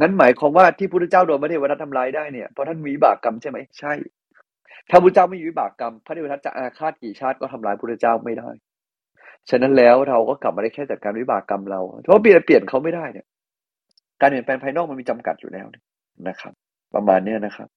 [0.02, 3.94] งั้นหมายความว่าที่พุทธเจ้าโดนพระเทวทัตทำร้ายได้เนี่ยเพราะท่านมีวิบากกรรมใช่ไหมใช่
[4.90, 8.50] ถ้าพุทธเจ้าไม่มีวิบากกรรม พระเทวทัตจะอาฆาตกี่ชาติก็ทำร้ายพุทธเจ้าไม่ได้
[9.50, 13.26] ฉะนั้นแล้วเราก็กลับมาได้แค่จัดการวิบากกรรมเรา เพราะเปลี่ยนเปลี่ยนเขาไม่ได้เนี่ย
[14.22, 15.68] การเปลี่ยนแปลงภายนอกมันมีจำกัดอยู่แล้ว
[16.28, 16.54] นะครับ
[16.96, 17.70] ประมาณเนี้ยนะครับ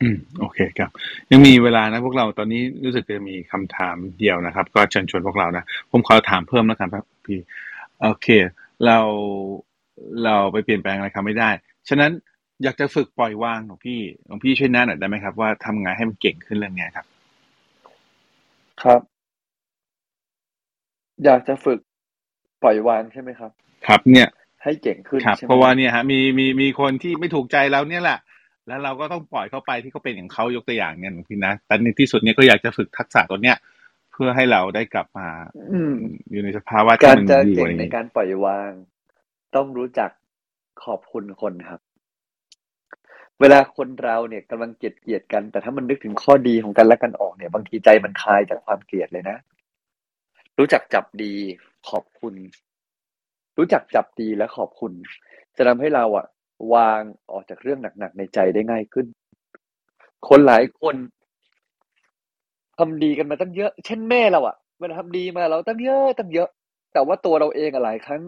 [0.00, 0.90] อืมโอเคครับ
[1.30, 7.38] ยังมีเวลานะพวกเราตอนนี้รู้สึกจะมีคำถามเดียวนะครับ ก็เชิญชวนพวกเรานะผมขอถามเพิ่มแล้วกันครับพี่
[8.02, 8.28] โอเค
[8.86, 8.98] เรา
[10.24, 11.50] เราไปเปลี่ยนแปลงอะไรครับไม่ได้
[11.88, 12.10] ฉะนั้น
[12.62, 17.06] อยากจะฝึกปล่อยวางของพี่ของพี่ช่วยแนะหน่อยได้ไหมครับว่าทำไงให้มันเก่งขึ้นเรื่องนี้ครับ
[18.82, 19.00] ครับ
[21.24, 21.78] อยากจะฝึก
[22.62, 23.50] ปล่อยวางใช่ไหมครับ
[23.86, 24.28] ครับ เนี่ย
[24.62, 28.18] ให้เก่งขึ้นครับใช่ไหมเพราะว่าเนี่ยฮะมีมีมีคนที่ไม่ถูกใจเราเนี่ยแหละ
[28.68, 33.56] แล้วเราก็ต้องปล่อยเขาไปที่เขาเป็นอย่างเขายกตัวอย่างเนี่ยหลวงพี่นะแต่ในที่สุดเนี่ยก็อยากจะฝึกทักษะตัวเนี้ย
[34.12, 35.28] เพื่อให้เราได้กลับมา
[35.72, 35.94] อืม
[36.30, 38.70] อยู่ในสภาวะที่การมันจะดีกเก่งว่าในนี้การปล่อยวาง
[39.56, 40.10] ต้องรู้จัก
[40.84, 41.80] ขอบคุณคนครับ
[43.40, 49.36] เวลาคนเราเนี่ยกำลังเกลียดเกลียดกัน แต่ถ้ามันนึกถึงข้อดีของกันและกันออกเนี่ย บางทีใจมันคลายจากความเกลียดเลยนะ
[50.58, 51.34] รู้จักจับดี
[51.90, 52.34] ขอบคุณ
[53.58, 54.92] รู้จักจับดีและขอบคุณ
[55.56, 56.26] จะทำให้เราอะ
[56.74, 59.06] วางออกจากเรื่องหนักๆในใจได้ง่ายขึ้น
[60.28, 60.96] คนหลายคน
[62.78, 66.48] ทำดีกันมาตั้งเยอะ เช่นแม่เราอะเวลาทำดีมาเราตั้งเยอะตั้งเยอะ
[66.92, 68.22] แต่ว่าตัวเราเองอะหลายครั้ง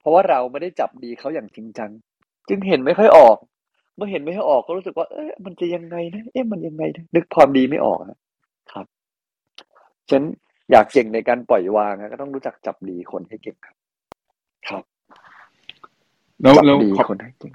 [0.00, 1.90] เพราะว่าเราไม่ได้จับดีเขาอย่างจริงจัง
[2.48, 3.36] จึงเห็นไม่ค่อยออก
[3.96, 8.18] เมื่อเห็นไม่ค่อยออกก็รู้สึกว่า เอ๊ะมันจะยังไงนะเอ๊ะมันยังไงนะนึกความดีไม่ออกอะ
[8.72, 8.86] ครับ
[10.10, 10.24] ฉะนัน
[10.70, 13.76] อยากเก่งในการปล่อยวางนะก็ต้องรู้จักจับดีคนให้เก่งครับ
[14.68, 14.84] ครับ
[16.40, 17.52] แล้วจับแล้วดีขอบคนให้เก่ง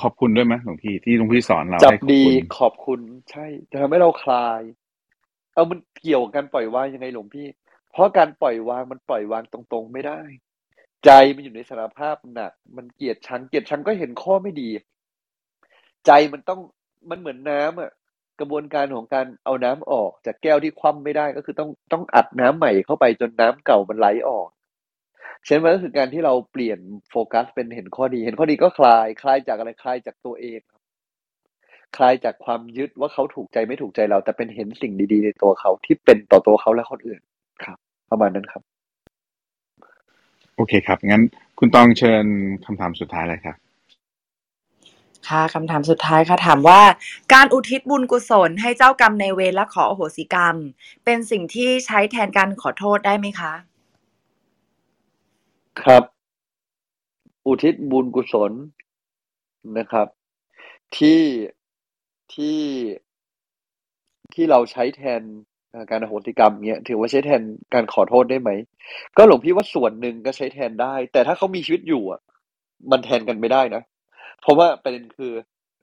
[0.00, 3.00] ขอบคุณด้วยไหมหลวงพี่ที่หลวงพี่สอนเราจับให้ขอบดีคุณขอบคุณ
[3.30, 4.60] ใช่จะทำให้เราคลาย
[5.52, 7.46] เอามันเกี่ยวกับการปล่อยวางยังไงหลวงพี่
[7.92, 10.20] เพราะการปล่อยวางมันปล่อยวางตรงๆไม่ได้
[11.04, 14.70] ใจมันอยู่ในสารภาพหนัก มันเกลียดชังเกลียดชังก็เห็นข้อไม่ดี
[16.06, 16.60] ใจมันต้อง
[17.10, 17.90] มันเหมือนน้ำอะ
[18.40, 24.48] กระบวนการของการเอาน้ำออก จากแก้วที่คว่ำไม่ได้ก็คือต้องต้องอัดน้ำใหม่เข้าไปจนน้ำเก่ามันไหลออก
[25.46, 26.78] ฉะนั้นมันก็คือการที่เราเปลี่ยน
[27.10, 30.82] โฟกัสเป็นเห็นข้อดี เห็นข้อดีก็คลาย คลายจากอะไรคลายจากตัวเองครับ
[31.96, 37.20] คลายจากความยึดว่าเขาถูกใจไม่ถูกใจเรา แต่เป็นเห็นสิ่งดีๆ ในตัวเขาที่เป็นต่อตัวเขาและคนอื่น
[37.64, 37.78] ครับ
[38.10, 38.62] ประมาณนั้นครับ
[40.56, 41.22] โอเคครับ งั้น
[41.58, 42.24] คุณต้องเชิญ
[42.64, 43.56] คำถามสุดท้ายเลยครับ
[45.28, 46.80] ค่ะคำถามสุดท้ายค่ะถามว่า
[47.32, 50.56] การอุทิศบุญกุศลให้เจ้ากรรมในเวรและขออโหสิกรรม
[51.04, 53.52] เป็นสิ่งที่ใช้แทนการขอโทษได้ไหมคะ
[55.80, 56.04] ครับ
[57.46, 58.52] อุทิศบุญกุศล
[59.78, 60.06] นะครับ
[60.96, 61.20] ที่
[62.34, 62.60] ที่
[64.34, 65.22] ที่เราใช้แทน
[65.90, 67.42] การอโหสิกรรมเนี้ยถือว่าใช้แทน
[67.74, 68.50] การขอโทษได้ไหม
[69.16, 72.20] ก็หลวงพี่ว่าส่วนหนึ่งก็ใช้แทนได้ แต่ถ้าเขามีชีวิตอยู่อะ
[72.90, 73.82] มันแทนกันไม่ได้นะ
[74.44, 75.32] เพราะว่าประเด็นคือ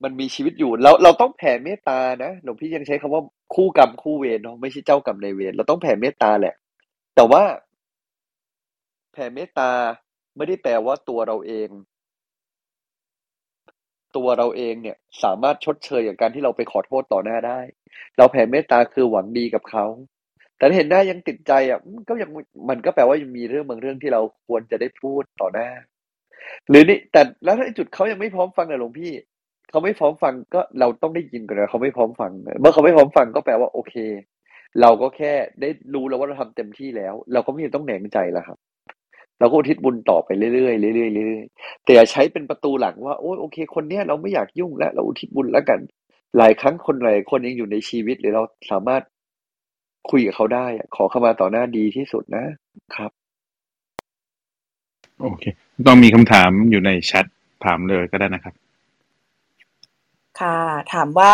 [0.04, 3.24] มันมีชีวิตอยู่เราเราต้องแผ่เมตตานะหลวงพี่ยังใช้คำว่า
[3.56, 6.56] คู่กรรมคู่เวรเนาะไม่ใช่เจ้ากรรมในเวรเราต้องแผ่เมตตาแหละ
[7.16, 7.44] แต่ว่า
[9.14, 9.72] แผ่เมตตา
[10.38, 11.70] ไม่ได้แปลว่าตัวเราเอง
[14.16, 17.60] ตัวเราเองเนี่ย สามารถชดเชยกับการที่เราไปขอโทษต่อหน้าได้
[18.18, 19.86] เราแผ่เมตตาคือหวังดีกับเขา
[20.58, 22.30] แต่เห็นหน้ายังติดใจอะก็ยัง
[22.70, 25.70] มันก็แปลว่ายังมีเรื่องบางเรื่องที่เราควรจะได้พูดต่อหน้า
[26.70, 29.12] หรือนี่แต่แล้วถ้าจุดเขายังไม่พร้อมฟังนะหลวงพี่
[29.70, 32.32] เขาไม่พร้อมฟังก็เราต้องได้ยินก่อนนะเขาไม่พร้อมฟัง
[32.62, 33.96] เมื่อเขาไม่พร้อมฟังก็แปลว่าโอเค
[34.82, 38.58] เราก็แค่ได้รู้แล้วว่าเราทำเต็มที่แล้ว เราก็ไม่ต้องแหนงใจแล้วครับ
[39.40, 45.80] เราก็อุทิศบุญต่อไปเรื่อยๆเรื่อยๆเรื่อยๆแต่อย่าใช้เป็นประตูหลังว่าโอ้ยโอเค คนเนี้ยเราไม่อยากยุ่งแล้วเราอุทิศบุญแล้วกัน
[46.38, 49.04] หลายครั้งคนหลายคนยังอยู่ในชีวิตหรือเราสามารถ
[50.10, 50.66] คุยกับเขาได้
[50.96, 52.46] ขอเข้ามาต่อหน้าดีที่สุดนะ
[52.96, 53.12] ครับ
[55.22, 55.44] โอเค
[55.88, 57.26] ต้องมีคำถามอยู่ในแชท
[57.66, 58.56] ถามเลยก็ได้นะครับ
[60.40, 60.60] ค่ะ
[60.94, 61.34] ถามว่า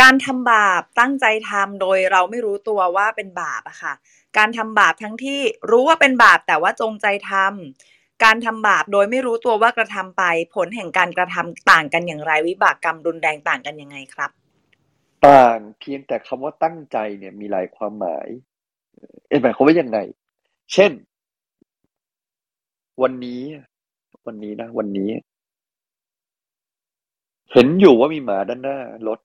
[0.00, 3.94] การทำบาปตั้งใจทำโดยเราไม่รู้ตัวว่าเป็นบาปอะค่ะ
[4.38, 5.40] การทำบาปทั้งที่
[5.70, 10.22] รู้ว่าเป็นบาปแต่ว่าจงใจทำการทำบาปโดยไม่รู้ตัวว่ากระทำไป
[10.54, 14.30] ผลแห่งการกระทำต่างกันอย่างไรวิบากกรรมรุนแรงต่างกันยังไงครับ
[15.26, 18.28] ต่างเพียงแต่คำว่าตั้งใจเนี่ยมีหลายความหมาย
[19.28, 19.98] เอ็นหมายความว่ายังไง
[20.72, 20.92] เช่น
[23.02, 23.40] วันนี้
[24.26, 25.10] วันนี้นะวันนี้
[27.52, 29.20] เห็นอยู่ว่ามีหมาด้านหน้ารถ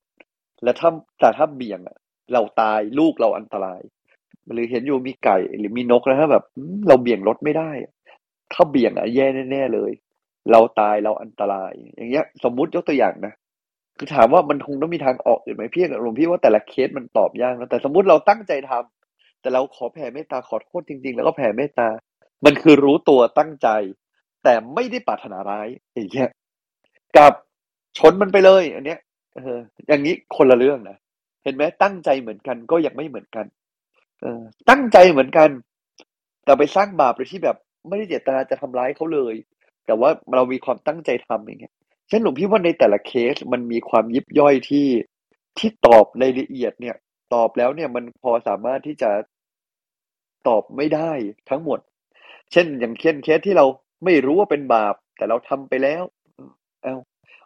[0.63, 0.89] และถ้า
[1.19, 1.97] แต่ถ้าเบี่ยงอะ
[2.33, 3.81] เราตายลูกเราอันตราย
[4.53, 6.43] หรือเห็นอยู่มีไก่ หรือมีนกแล้วถ้าแบบ
[6.87, 7.71] เราเบี่ยงรถไม่ได้
[8.53, 9.91] ถ้าเบี่ยงอะแย่แน่ๆเลย
[10.51, 13.33] เราตายเราอันตราย อย่างเงี้ย สมมุติยกตัวอย่างนะ
[13.97, 21.87] คือถามว่ามันคงต้องมีทางออกอื่นไหมพี่หลวงพี่ว่าแต่ละเคสมันตอบยากนะแต่สมมุติเราตั้งใจทำแต่เราขอแผ่เมตตาขอโทษจริง ๆ แล้วก็แผ่เมตตา
[22.45, 23.69] มันคือรู้ตัวตั้งใจ
[24.43, 26.29] แต่ไม่ได้ปรารถนาร้ายอย่างเงี้ย
[27.17, 27.33] กับ
[27.97, 28.99] ชนมันไปเลย อันเนี้ย
[29.35, 30.97] เอออย่างนี้คนละเรื่องนะ
[31.43, 33.45] เห็นไหมตั้งใจเหมือนกันก็ยังไม่เหมือนกัน
[34.21, 35.49] เออ ตั้งใจเหมือนกัน
[36.43, 39.35] แต่ไปสร้างบาปโดยที่แบบ ไม่ได้เจตนาจะทำร้ายเขาเลย
[39.85, 41.73] แต่ว่าเรามีความตั้งใจทำอย่างเงี้ย
[42.09, 44.87] ฉันหลวงพี่ว่าในแต่ละเคสมันมีความยิบย่อยที่
[45.57, 46.95] ที่ตอบในละเอียดเนี่ย
[47.33, 49.11] ตอบแล้วเนี่ยมันพอสามารถที่จะ
[50.47, 51.11] ตอบไม่ได้
[51.49, 51.79] ทั้งหมด
[52.51, 53.65] เช่นอย่างเช่นเคสที่เรา
[54.05, 56.03] ไม่รู้ว่าเป็นบาป แต่เราทำไปแล้ว
[56.83, 56.95] เอา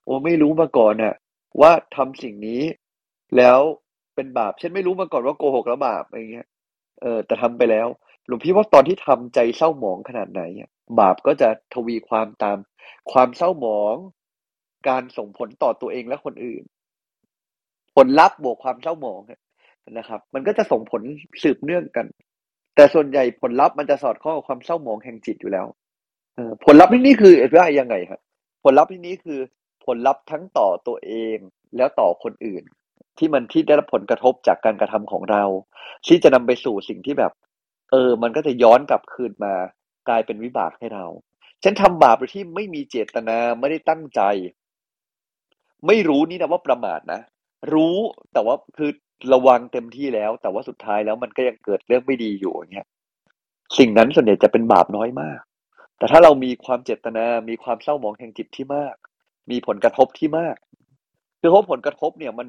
[0.04, 1.16] โอ้ไม่รู้มาก่อนน่ะ
[1.62, 2.62] ว่าทำสิ่งนี้
[3.38, 3.60] แล้ว
[4.16, 6.47] เป็นบาปเช่นไม่รู้มาก่อนว่าโกหกแล้วบาปอะไรเงี้ย
[7.01, 7.88] เออแต่ทำไปแล้ว
[8.28, 10.41] หลวงพี่ว่าตอนที่ทำใจเศร้าหมองขนาดไหน
[10.99, 12.58] บาปก็จะทวีความตาม
[13.12, 13.95] ความเศร้าหมอง
[14.89, 16.64] การส่งผลต่อตัวเองและคนอื่น
[17.95, 19.22] ผลลัพธ์บวกความเศร้าหมอง
[19.91, 21.01] นะครับ มันก็จะส่งผล
[21.43, 22.06] สืบเนื่องกัน
[22.76, 25.66] แต่ส่วนใหญ่ผลลัพธ์มันจะสอดคล้องกับความเศร้าหมองแห่งจิตอยู่แล้ว
[26.66, 28.20] ผลลัพธ์ที่นี่คือว่ายังไงครับ
[28.64, 29.40] ผลลัพธ์ที่นี้คือ
[29.86, 31.38] ผลลัพธ์ทั้งต่อตัวเอง
[31.78, 32.64] แล้วต่อคนอื่น
[33.18, 35.44] ที่มันที่ได้รับผลกระทบจากการกระทำของเรา
[36.08, 37.32] ที่จะนำไปสู่สิ่งที่แบบ
[37.92, 39.54] เออ มันก็จะย้อนกลับคืนมา
[40.08, 41.06] กลายเป็นวิบากให้เรา
[41.64, 44.22] ฉันทำบาปโดยที่ไม่มีเจตนาไม่ได้ตั้งใจ
[45.88, 47.22] ไม่รู้นี่นะว่าประมาทนะ
[47.74, 47.98] รู้
[48.34, 48.90] แต่ว่าคือ
[49.34, 52.88] ระวังเต็มที่แล้ว แต่ว่าสุดท้ายแล้วมันก็ยังเกิดเรื่องไม่ดีอยู่อย่างเงี้ย
[53.78, 55.40] สิ่งนั้นส่วนใหญ่จะเป็นบาปน้อยมาก
[56.04, 58.95] แต่ถ้าเรามีความเจตนา มีความเศร้าหมองแห่งจิตที่มาก
[59.51, 60.58] มีผลกระทบที่มาก
[61.39, 62.47] คือเพราะผลกระทบเนี่ยมัน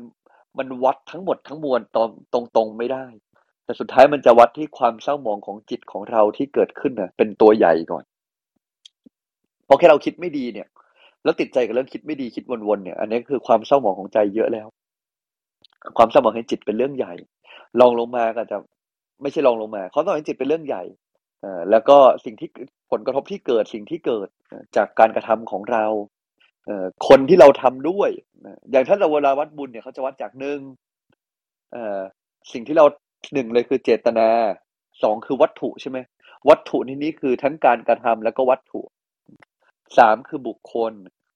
[0.58, 3.06] มันวัดทั้งหมดทั้งมวลตรงตรงตรงไม่ได้
[3.64, 8.04] แต่สุดท้ายมันจะวัดที่ความเศร้าหมองของจิตของเราที่เกิดขึ้นน่ะเป็นตัวใหญ่ก่อน
[9.68, 10.68] พอแค่เราคิดไม่ดีเนี่ย
[11.24, 14.66] แล้วติดใจกับเรื่องคิดไม่ดีคิดวนๆเนี่ย อันนี้คือความเศร้าหมองของใจเยอะแล้ว
[15.96, 17.14] ความสมองแห่งจิตเป็นเรื่องใหญ่
[17.80, 18.56] ลองลงมาก็จะ
[19.22, 20.84] ไม่ใช่ลองลงมาความสมองแห่งจิตเป็นเรื่องใหญ่
[21.70, 22.48] แล้วก็สิ่งที่
[22.90, 24.28] ผลกระทบที่เกิดสิ่งที่เกิด
[24.76, 25.84] จากการกระทำของเรา
[26.64, 28.10] เคนที่เราทำด้วย
[28.70, 30.58] อย่างถ้าเราเวลาวัดบุญเนี่ยเขาจะวัดจากหนึ่ง
[32.52, 32.84] สิ่งที่เรา
[33.34, 34.28] หนึ่งเลยคือเจตนา
[35.02, 35.98] สองคือวัตถุใช่ไหม
[36.48, 38.80] วัตถุในนี้คือทั้งการกระทำแล้วก็วัตถุ
[39.98, 40.92] สามคือบุคคล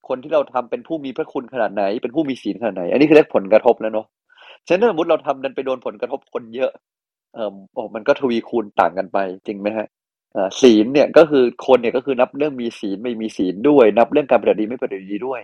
[0.09, 4.07] คนที่เราทำเป็นผู้มีพระคุณขนาดไหน เป็นผู้มีศีลขนาดไหน อันนี้คือเรียกผลกระทบแล้วเนาะ
[4.67, 6.71] ฉะนั้นสมมติเราทำดันไปโดนผลกระทบคนเยอะ
[7.35, 9.87] เออโอ้มันก็ทวีคูณต่างกันไป จริงไหมฮะ
[10.61, 15.41] ศีลเนี่ยก็คือคนเนี่ยก็คือนับเรื่องมีศีลไม่มีศีลด้วย นับเรื่องการปฏิบัติดีไม่ปฏิบัติดีด้วย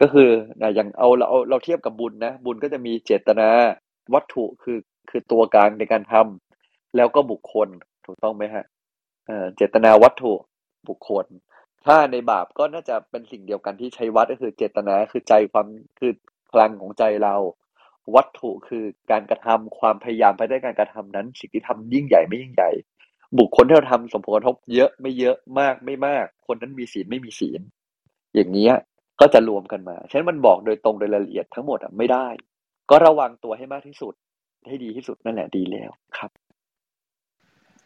[0.00, 0.28] ก็คือ
[0.74, 3.48] อย่างเอาเราเอาเราเทียบกับบุญนะบุญก็จะมีเจตนา
[4.14, 4.78] วัตถุคือ
[5.10, 7.68] คือตัวกลางในการทำแล้วก็บุคคล
[8.06, 8.64] ถูกต้องไหมฮะ
[9.56, 10.32] เจตนาวัตถุ
[10.88, 11.26] บุคคล
[11.84, 15.66] ถ้าในบาปก็น่าจะเป็นสิ่งเดียวกันที่ใช้วัดก็คือเจตนาคือใจความ
[15.98, 16.12] คือ
[16.50, 17.34] พลังของใจเรา
[18.14, 22.70] วัตถุคือการกระทำความพยายามไปได้การกระทำนั้น สิ่งที่ทำยิ่งใหญ่ไม่ยิ่งใหญ่
[23.38, 27.60] บุคคลที่เราทำสมผลกระทบเยอะไม่เยอะมากไม่มาก คนนั้นมีศีลไม่มีศีล
[28.34, 28.74] อย่างเนี้ย
[29.20, 32.26] ก็จะรวมกันมาฉะนั้นมันบอกโดยตรงโดยรายละเอียดทั้งหมดอะไม่ได้
[32.90, 34.14] ก็ระวังตัวให้มากที่สุด
[34.66, 36.30] ให้ดีที่สุดนั่นแหละดีแล้วครับ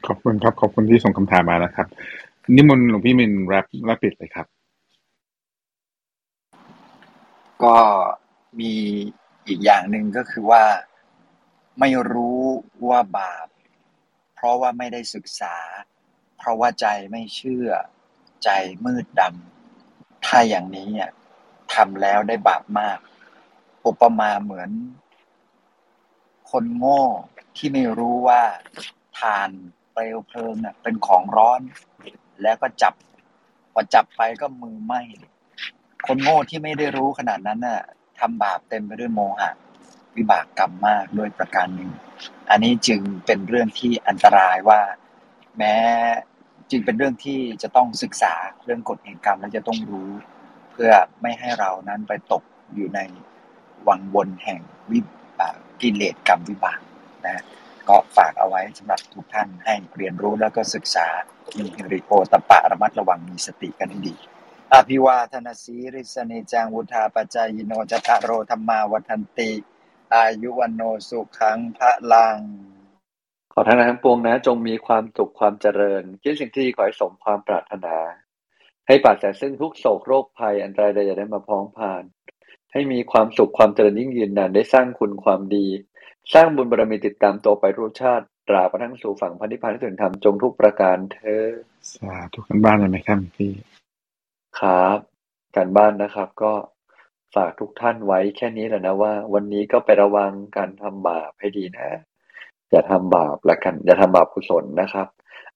[0.06, 1.86] ขอบคุณครับขอบคุณที่ส่งคำถามมานะครับ
[2.56, 4.46] นิมนต์หลวงพี่มินแรปแรปปิดเลยครับ
[7.64, 7.76] ก็
[8.60, 8.72] มี
[9.48, 10.62] อีกอย่างหนึ่งก็คือว่า
[11.80, 12.40] ไม่รู้
[12.88, 13.53] ว่าบาปเพ
[14.44, 15.56] ราะว่าไม่ได้ศึกษา
[16.38, 17.68] เพราะว่าใจไม่เชื่อ
[18.44, 18.50] ใจ
[18.84, 21.10] มืดดำถ้าอย่างนี้เนี่ย
[21.74, 22.98] ทำแล้วได้บาปมาก
[23.86, 24.70] อุปมาเหมือน
[26.50, 27.02] คนโง่
[27.56, 28.42] ที่ไม่รู้ว่า
[29.18, 29.50] ทาน
[29.92, 31.60] เปลวเพลิงน่ะเป็นของร้อน
[32.42, 32.94] แล้วก็จับ
[33.72, 35.00] พอจับไปก็มือไหม้
[36.06, 37.80] คนโง่ที่ไม่ได้รู้ขนาดนั้นน่ะ
[38.18, 39.50] ทำบาปเต็มไปด้วยโมหะ
[40.16, 41.90] วิบากกรรมมากด้วยประการหนึ่ง
[42.50, 44.80] อันนี้จึงเป็นเรื่องที่อันตรายว่า
[45.58, 45.76] แม้
[46.70, 48.34] จึงเป็นเรื่องที่จะต้องศึกษา
[48.64, 50.10] เรื่องกฎแห่งกรรมและจะต้องรู้
[50.72, 50.92] เพื่อ
[51.22, 52.42] ไม่ให้เรานั้นไปตก
[52.74, 53.00] อยู่ใน
[53.88, 54.60] วังวนแห่ง
[54.90, 55.00] วิ
[55.40, 56.80] บากกิเลสกรรมวิบาก
[57.26, 57.42] นะ
[57.88, 61.06] ก็ฝากเอาไว้สำหรับทุกท่านให้เรียนรู้แล้วก็ศึกษา
[61.58, 64.14] มีฮิริโอตปะระมัดระวังมีสติกันให้ดี
[64.72, 69.50] อภิวาทนาสีริสเนจังวุธาปจายโนจตารโรธรรมาวัฒนติ
[70.14, 72.38] อายุวันโนสุขังพระลัง
[73.52, 77.96] ขอท่านทั้งปวงนะ จงมีความสุขความเจริญ คิดสิ่งที่ดีขอให้สมความปรารถนา
[78.86, 82.02] ให้ปราศจากซึ่งทุกโศกโรคภัยอันตรายใดอย่าได้มาพ้องผ่าน
[82.72, 85.66] ให้มีความสุขความเจริญยิ่งยืนนานได้สร้างคุณความดี
[86.34, 91.50] สร้างบุญบารมีติดตามตัวไปรูปชาติตราบกระทั่งสู่ฝั่งพันธิพานที่ถึงธรรมจงทุกประการเธอญ
[91.92, 93.52] สาธุกันบ้านเลยไหมครับพี่
[94.60, 94.98] ครับ
[95.56, 96.52] การบ้านนะครับก็
[97.34, 101.88] ฝากทุกท่านไว้แค่นี้แหละนะว่า วันนี้ก็ไประวังการทำบาปให้ดีนะ
[102.70, 105.06] อย่าทำบาปละกัน อย่าทำบาปกุศลนะครับ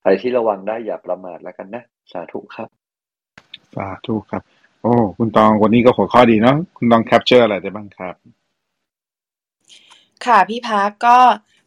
[0.00, 2.68] อะไรที่ระวังได้อย่าประมาทละกันนะ สาธุครับ
[3.74, 4.42] สาธุครับ
[4.82, 8.14] โอ้คุณตองวันนี้ก็หัวข้อดีเนาะคุณตองแคปเจอร์อะไรได้บ้างครับ
[10.26, 11.18] ค่ะพี่พักก็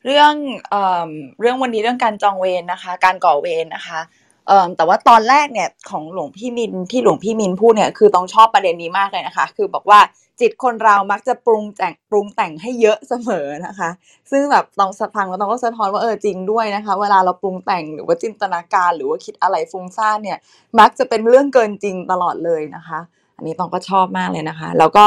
[0.05, 0.33] เรื่อง
[0.69, 1.09] เอ่อ
[1.39, 4.30] เรื่องวันนี้เรื่องการจองเวรนะคะ การก่อเวรนะคะเอ่อ
[4.77, 9.99] แต่ว่าตอนแรกเนี่ยของหลวงพี่มินที่หลวงพี่มินพูดเนี่ยคือต้องชอบประเด็นนี้มากเลยนะคะ คือบอกว่า
[10.39, 13.89] จิตคนเรามักจะปรุงแต่งปรุงแต่งให้เยอะเสมอนะคะ
[14.31, 20.37] ซึ่งแบบต้องสะพังแล้วต้องก็สะท้อนว่าเออจริงด้วยนะคะ เวลาเราปรุงแต่งหรือว่าจินตนาการหรือว่าคิดอะไรฟุ้งซ่านเนี่ย
[20.79, 22.99] มักจะเป็นเรื่องเกินจริงตลอดเลยนะคะ
[23.35, 25.05] อันนี้ต้องก็ชอบมากเลยนะคะ แล้วก็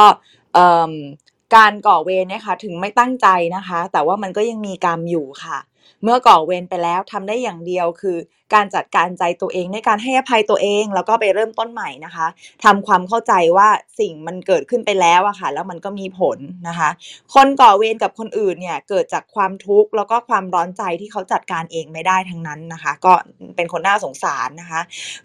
[1.57, 5.59] การก่อเวรเนี่ยค่ะถึงไม่ตั้งใจนะคะ แต่ว่ามันก็ยังมีกรรมอยู่ค่ะ
[6.03, 8.16] เมื่อก่อเวรไปแล้วทำได้อย่างเดียวคือ
[8.55, 12.26] การจัดการใจตัวเองในการให้อภัยตัวเอง แล้วก็ไปเริ่มต้นใหม่นะคะ
[12.64, 13.68] ทำความเข้าใจว่า
[14.01, 16.91] สิ่งมันเกิดขึ้นไปแล้วอะค่ะ แล้วมันก็มีผลนะคะ
[17.35, 23.12] คนก่อเวรกับคนอื่นเนี่ยเกิดจากความทุกข์แล้วก็ความร้อนใจที่เขาจัดการเองไม่ได้ทั้งนั้นนะคะ ก็
[23.57, 24.80] เป็นคนน่าสงสารนะคะ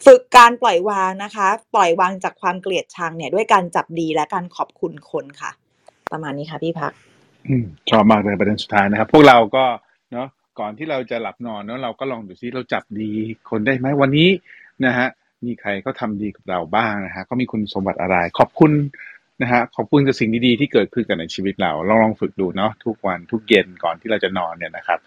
[0.05, 5.51] ฝึกการปล่อยวางนะคะ ปล่อยวางจากความเกลียดชังเนี่ยด้วยการจับดีและการขอบคุณคนค่ะ
[6.11, 6.91] ประมาณนี้ค่ะพี่พัก
[7.89, 9.65] ชอบมากเลยประเด็นสุดท้ายนะครับ พวกเราก็
[10.59, 13.11] ก่อนที่เราจะหลับนอนเนาะเราก็ลองดูซิเราจับดี
[13.49, 14.29] คนได้ไหมวันนี้
[14.85, 15.07] นะฮะ
[15.45, 18.71] มีใครเขาทำดีกับเราบ้างนะฮะเขามีคุณสมบัติอะไร ขอบคุณ
[19.41, 24.99] นะฮะขอบคุณกับสิ่งดีๆที่เกิดขึ้นกับในชีวิตเราลองลองฝึกดูเนาะทุกวันทุกเย็นก่อนที่เราจะนอนเนี่ยนะครับ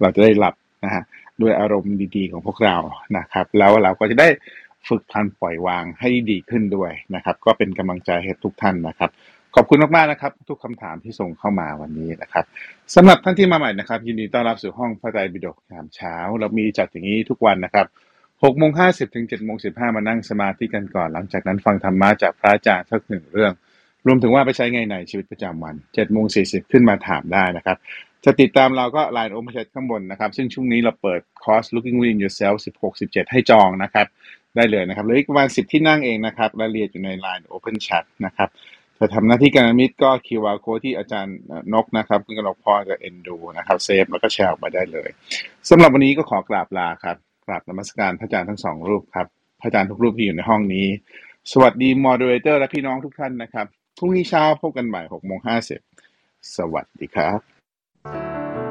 [0.00, 0.54] เราจะได้หลับ
[0.84, 1.02] นะฮะ
[1.42, 2.76] ด้วยอารมณ์ดีๆของพวกเรา
[3.18, 4.28] นะครับ แล้วเราก็จะได้
[4.88, 9.10] ฝึกพันปล่อยวางให้ดีขึ้นด้วยนะครับ ก็เป็นกำลังใจให้ทุกท่านนะครับ
[9.56, 12.44] ขอบคุณมากๆนะครับ ทุกคำถามที่ส่งเข้ามาวันนี้นะครับ
[12.94, 17.86] สำหรับท่านที่มาใหม่นะครับ ยินดีต้อนรับสู่ห้องพระไตรปิฎกยามเช้า เรามีจัดอย่างนี้ทุกวันนะครับ
[18.22, 23.52] 6โมง50ถึง7โมง15มานั่งสมาธิกันก่อน หลังจากนั้นฟังธรรมะจากพระอาจารย์สักหนึ่งเรื่อง
[24.06, 27.76] รวมถึงว่าไปใช้ไงในชีวิตประจำวัน7โมง40ขึ้นมาถามได้นะครับ
[28.24, 34.06] จะติดตามเราก็ Line Open Chat ข้างบนนะครับ ซึ่งช่วงนี้เราเปิดคอร์ส Looking Within Yourself 16 17 ให้จองนะครับ
[34.56, 38.48] ได้เลยนะครับเหลืออีกประมาณ10 ที่นั่งเองนะครับรายละเอียดอยู่ใน Line Open Chat นะครับ
[39.00, 41.36] จะทำหน้าที่การมิตรก็ QR Code ที่อาจารย์
[41.74, 45.08] นกนะครับคุณกนกพรกับเอ็นดูนะครับเซฟแล้วก็แชร์ออกมาได้เลย
[45.70, 49.26] สำหรับวันนี้ก็ขอกราบลาครับกราบนมัสการพระอาจารย์ทั้งสองรูปครับ
[49.60, 50.86] พระอาจารย์ทุกรูปที่อยู่ในห้องนี้
[51.52, 53.66] สวัสดีมอดเรเตอร์และพี่น้องทุกท่านนะครับ
[53.98, 55.56] พรุ่งนี้เช้าพบกันใหม่หกโมงห้า
[56.56, 58.67] สวัสดีครับ